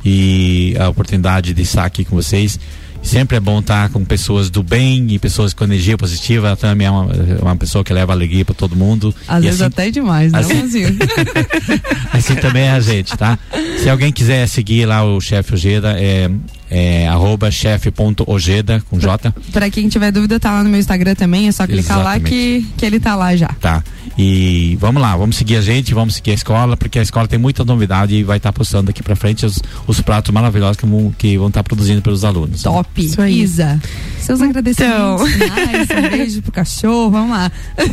e 0.05 0.75
a 0.81 0.89
oportunidade 0.89 1.53
de 1.53 1.63
estar 1.63 1.85
aqui 1.85 2.05
com 2.05 2.17
vocês. 2.17 2.59
Sempre 3.03 3.37
é 3.39 3.41
bom 3.41 3.59
estar 3.61 3.89
com 3.91 4.05
pessoas 4.05 4.51
do 4.51 4.63
bem 4.63 5.07
e 5.11 5.19
pessoas 5.19 5.53
com 5.55 5.65
energia 5.65 5.97
positiva. 5.97 6.49
Ela 6.49 6.57
também 6.57 6.87
é 6.87 6.91
uma, 6.91 7.09
uma 7.41 7.57
pessoa 7.57 7.83
que 7.83 7.93
leva 7.93 8.13
alegria 8.13 8.45
para 8.45 8.55
todo 8.55 8.77
mundo. 8.77 9.15
Às 9.27 9.43
e 9.43 9.47
vezes 9.47 9.63
assim, 9.63 9.69
até 9.73 9.91
demais, 9.91 10.31
né, 10.33 10.39
assim- 10.39 10.61
assim 12.13 12.35
também 12.37 12.65
é 12.65 12.71
a 12.73 12.81
gente, 12.81 13.17
tá? 13.17 13.39
Se 13.83 13.89
alguém 13.89 14.13
quiser 14.13 14.47
seguir 14.47 14.87
lá 14.87 15.03
o 15.05 15.21
chefe 15.21 15.55
Ojeda, 15.55 15.95
é, 15.99 16.31
é 16.71 17.09
arroba 17.09 17.51
chefe.ojeda 17.51 18.83
com 18.89 18.99
J. 18.99 19.35
pra 19.53 19.69
quem 19.71 19.89
tiver 19.89 20.11
dúvida, 20.13 20.39
tá 20.39 20.53
lá 20.53 20.63
no 20.63 20.71
meu 20.71 20.79
Instagram 20.81 21.15
também. 21.15 21.49
É 21.49 21.53
só 21.53 21.67
clicar 21.67 21.99
lá 21.99 22.17
Exatamente. 22.17 22.31
que, 22.31 22.67
que 22.79 22.87
ele 22.87 23.01
tá 23.01 23.15
lá 23.17 23.35
já. 23.37 23.49
Tá. 23.61 23.83
E 24.17 24.77
vamos 24.81 25.01
lá, 25.01 25.17
vamos 25.17 25.37
seguir 25.37 25.57
a 25.57 25.61
gente, 25.63 25.95
vamos 25.95 26.15
seguir 26.15 26.33
a 26.33 26.35
escola, 26.35 26.77
porque 26.77 26.99
a 26.99 27.03
escola 27.03 27.27
tem 27.27 27.39
muita 27.39 27.65
novidade 27.65 28.15
e 28.15 28.23
vai 28.23 28.37
estar 28.37 28.53
postando 28.53 28.85
daqui 28.85 29.03
para 29.03 29.17
frente 29.17 29.47
os, 29.47 29.59
os 29.87 30.01
pratos 30.01 30.33
maravilhosos 30.33 30.77
que, 30.77 30.87
vão- 30.87 31.13
que 31.17 31.39
vão 31.39 31.49
estar 31.49 31.63
produzindo 31.63 32.03
pelos 32.03 32.25
alunos. 32.25 32.63
Top. 32.63 32.89
Isso 33.05 33.21
aí. 33.21 33.41
Isa, 33.41 33.81
seus 34.21 34.41
agradecimentos 34.43 35.33
Então. 35.33 35.99
um 36.05 36.11
beijo 36.11 36.43
pro 36.43 36.53
cachorro, 36.53 37.11
vamos 37.11 37.31
lá. 37.31 37.51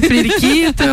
Periquito. 0.07 0.83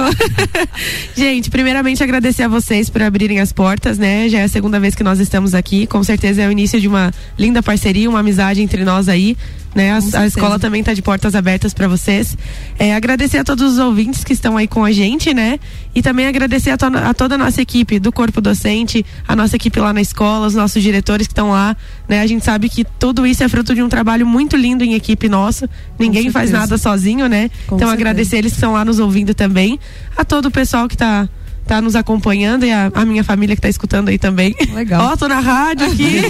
Gente, 1.17 1.51
primeiramente 1.51 2.03
agradecer 2.03 2.45
a 2.45 2.49
vocês 2.49 2.89
por 2.91 3.03
abrirem 3.03 3.41
as 3.41 3.53
portas, 3.53 3.99
né? 3.99 4.29
Já 4.29 4.39
é 4.41 4.45
a 4.45 4.49
segunda 4.49 4.79
vez 4.81 4.95
que 4.95 5.03
nós 5.03 5.19
estamos 5.21 5.55
aqui. 5.55 5.87
Com 5.87 6.03
certeza 6.03 6.43
é 6.43 6.49
o 6.49 6.53
início 6.53 6.81
de 6.81 6.89
uma 6.89 7.13
linda 7.39 7.63
parceria, 7.63 7.74
uma 8.09 8.21
amizade 8.21 8.63
entre 8.63 8.85
nós 8.85 9.09
aí. 9.09 9.37
Né? 9.75 9.91
A, 9.91 10.21
a 10.21 10.27
escola 10.27 10.57
também 10.57 10.83
está 10.83 10.95
de 10.95 11.03
portas 11.03 11.35
abertas 11.35 11.75
para 11.75 11.89
vocês. 11.89 12.39
É, 12.79 12.95
agradecer 12.95 13.39
a 13.39 13.45
todos 13.45 13.73
os 13.73 13.79
ouvintes 13.81 14.23
que 14.23 14.33
estão 14.33 14.57
aí 14.57 14.69
com 14.69 14.85
a 14.85 14.93
gente, 14.93 15.35
né? 15.35 15.59
E 15.93 16.01
também 16.01 16.29
agradecer 16.29 16.71
a, 16.71 16.77
to- 16.77 16.87
a 16.97 17.13
toda 17.13 17.35
a 17.35 17.39
nossa 17.39 17.61
equipe 17.61 17.99
do 17.99 18.13
corpo 18.13 18.41
docente, 18.41 19.05
a 19.27 19.35
nossa 19.35 19.57
equipe 19.57 19.81
lá 19.81 19.93
na 19.93 20.01
escola, 20.01 20.47
os 20.47 20.55
nossos 20.55 20.81
diretores 20.81 21.27
que 21.27 21.33
estão 21.33 21.51
lá, 21.51 21.77
né? 22.09 22.21
A 22.21 22.27
gente 22.29 22.45
sabe 22.45 22.69
que 22.69 22.85
tudo 22.85 23.27
isso 23.27 23.43
é 23.43 23.49
fruto 23.49 23.75
de 23.75 23.83
um 23.83 23.89
trabalho 23.89 24.25
muito 24.25 24.57
lindo 24.57 24.85
em 24.85 24.95
equipe 24.95 25.29
nosso. 25.29 25.69
Ninguém 25.99 26.31
faz 26.31 26.53
nada 26.53 26.79
sozinho, 26.79 27.29
né? 27.29 27.49
Com 27.67 27.75
então 27.75 27.89
certeza. 27.89 27.93
agradecer 27.95 28.37
eles 28.37 28.53
que 28.53 28.59
estão 28.59 28.75
lá 28.75 28.85
nos 28.85 29.01
ouvindo 29.01 29.35
também, 29.35 29.81
a 30.17 30.25
todo 30.25 30.47
o 30.47 30.51
pessoal 30.53 30.87
que 30.89 30.97
tá 30.97 31.29
tá 31.67 31.81
nos 31.81 31.97
acompanhando 31.97 32.65
e 32.65 32.71
a, 32.73 32.91
a 32.95 33.05
minha 33.05 33.25
família 33.25 33.55
que 33.57 33.63
tá 33.63 33.69
escutando 33.69 34.09
aí 34.09 34.19
também. 34.19 34.55
Legal. 34.75 35.13
Ó, 35.13 35.17
tô 35.17 35.27
na 35.29 35.41
rádio 35.41 35.87
aqui. 35.87 36.21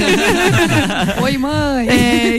Oi, 1.23 1.39
mãe. 1.39 1.89
é, 1.89 2.37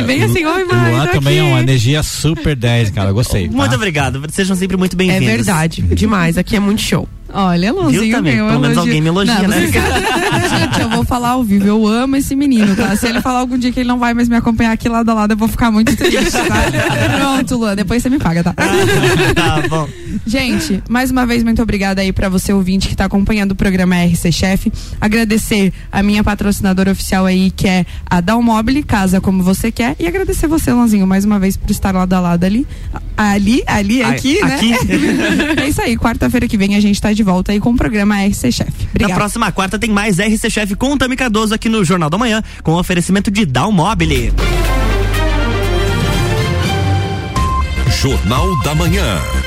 é, 0.00 0.02
bem 0.02 0.22
assim, 0.22 0.44
oi 0.44 0.64
mãe. 0.64 0.92
Luan 0.92 1.06
tô 1.06 1.12
também 1.12 1.38
é 1.38 1.40
aqui. 1.40 1.50
uma 1.50 1.60
energia 1.60 2.02
super 2.02 2.54
10, 2.56 2.90
cara. 2.90 3.12
Gostei. 3.12 3.48
Muito 3.48 3.70
tá? 3.70 3.76
obrigado. 3.76 4.22
Sejam 4.30 4.56
sempre 4.56 4.76
muito 4.76 4.94
É 4.94 4.96
bem-vindos. 4.96 5.26
verdade, 5.26 5.82
demais. 5.82 6.38
Aqui 6.38 6.56
é 6.56 6.60
muito 6.60 6.82
show. 6.82 7.08
Olha, 7.38 7.72
Luanzinho, 7.72 8.02
Viu 8.02 8.16
também? 8.16 8.36
meu, 8.36 8.46
Pelo 8.48 8.60
menos 8.60 8.78
alguém 8.78 9.00
me 9.00 9.08
elogia, 9.08 9.34
Não, 9.42 9.48
né? 9.48 9.60
Gente, 10.48 10.80
eu 10.80 10.88
vou 10.88 11.04
falar 11.04 11.30
ao 11.30 11.44
vivo. 11.44 11.66
Eu 11.66 11.86
amo 11.86 12.16
esse 12.16 12.34
menino, 12.34 12.74
tá? 12.74 12.96
Se 12.96 13.06
ele 13.08 13.20
falar 13.20 13.40
algum 13.40 13.58
dia 13.58 13.70
que 13.70 13.80
ele 13.80 13.88
não 13.88 13.98
vai 13.98 14.14
mais 14.14 14.28
me 14.28 14.36
acompanhar 14.36 14.72
aqui 14.72 14.88
lado 14.88 15.10
a 15.10 15.14
lado, 15.14 15.32
eu 15.32 15.36
vou 15.36 15.48
ficar 15.48 15.70
muito 15.70 15.94
triste, 15.96 16.30
tá? 16.32 17.18
Pronto, 17.18 17.56
Luan. 17.56 17.74
Depois 17.76 18.02
você 18.02 18.08
me 18.08 18.18
paga, 18.18 18.42
tá? 18.42 18.54
tá 18.54 19.62
bom. 19.68 19.88
Gente, 20.26 20.82
mais 20.88 21.10
uma 21.10 21.26
vez, 21.26 21.42
muito 21.42 21.60
obrigada 21.62 22.00
aí 22.00 22.12
pra 22.12 22.28
você 22.28 22.52
ouvinte 22.52 22.88
que 22.88 22.96
tá 22.96 23.04
acompanhando 23.04 23.52
o 23.52 23.54
programa 23.54 23.96
RC 23.96 24.32
Chef. 24.32 24.72
Agradecer 25.00 25.72
a 25.92 26.02
minha 26.02 26.24
patrocinadora 26.24 26.90
oficial 26.92 27.26
aí, 27.26 27.50
que 27.50 27.68
é 27.68 27.84
a 28.08 28.20
Dalmobile, 28.20 28.82
casa 28.82 29.20
como 29.20 29.42
você 29.42 29.70
quer. 29.70 29.94
E 29.98 30.06
agradecer 30.06 30.46
você, 30.46 30.72
Lanzinho, 30.72 31.06
mais 31.06 31.24
uma 31.24 31.38
vez 31.38 31.56
por 31.56 31.70
estar 31.70 31.94
lado 31.94 32.12
a 32.14 32.20
lado 32.20 32.44
ali. 32.44 32.66
Ali, 33.16 33.62
ali, 33.66 34.02
Ah, 34.02 34.08
aqui, 34.08 34.40
né? 34.42 34.54
aqui. 34.54 34.72
é 35.60 35.68
isso 35.68 35.80
aí. 35.82 35.96
Quarta-feira 35.96 36.46
que 36.48 36.56
vem 36.56 36.76
a 36.76 36.80
gente 36.80 37.00
tá 37.00 37.12
de 37.12 37.22
volta 37.26 37.52
aí 37.52 37.60
com 37.60 37.70
o 37.70 37.76
programa 37.76 38.16
RC 38.24 38.52
Chef. 38.52 38.70
Na 38.70 38.88
Obrigada. 38.90 39.14
próxima 39.14 39.52
quarta 39.52 39.78
tem 39.78 39.90
mais 39.90 40.18
RC 40.18 40.48
Chef 40.48 40.74
com 40.76 40.92
o 40.92 40.96
Tami 40.96 41.16
Cardoso 41.16 41.52
aqui 41.52 41.68
no 41.68 41.84
Jornal 41.84 42.08
da 42.08 42.16
Manhã, 42.16 42.42
com 42.62 42.72
oferecimento 42.74 43.30
de 43.30 43.44
Dalmobile. 43.44 44.32
Jornal 48.00 48.62
da 48.62 48.74
Manhã. 48.74 49.45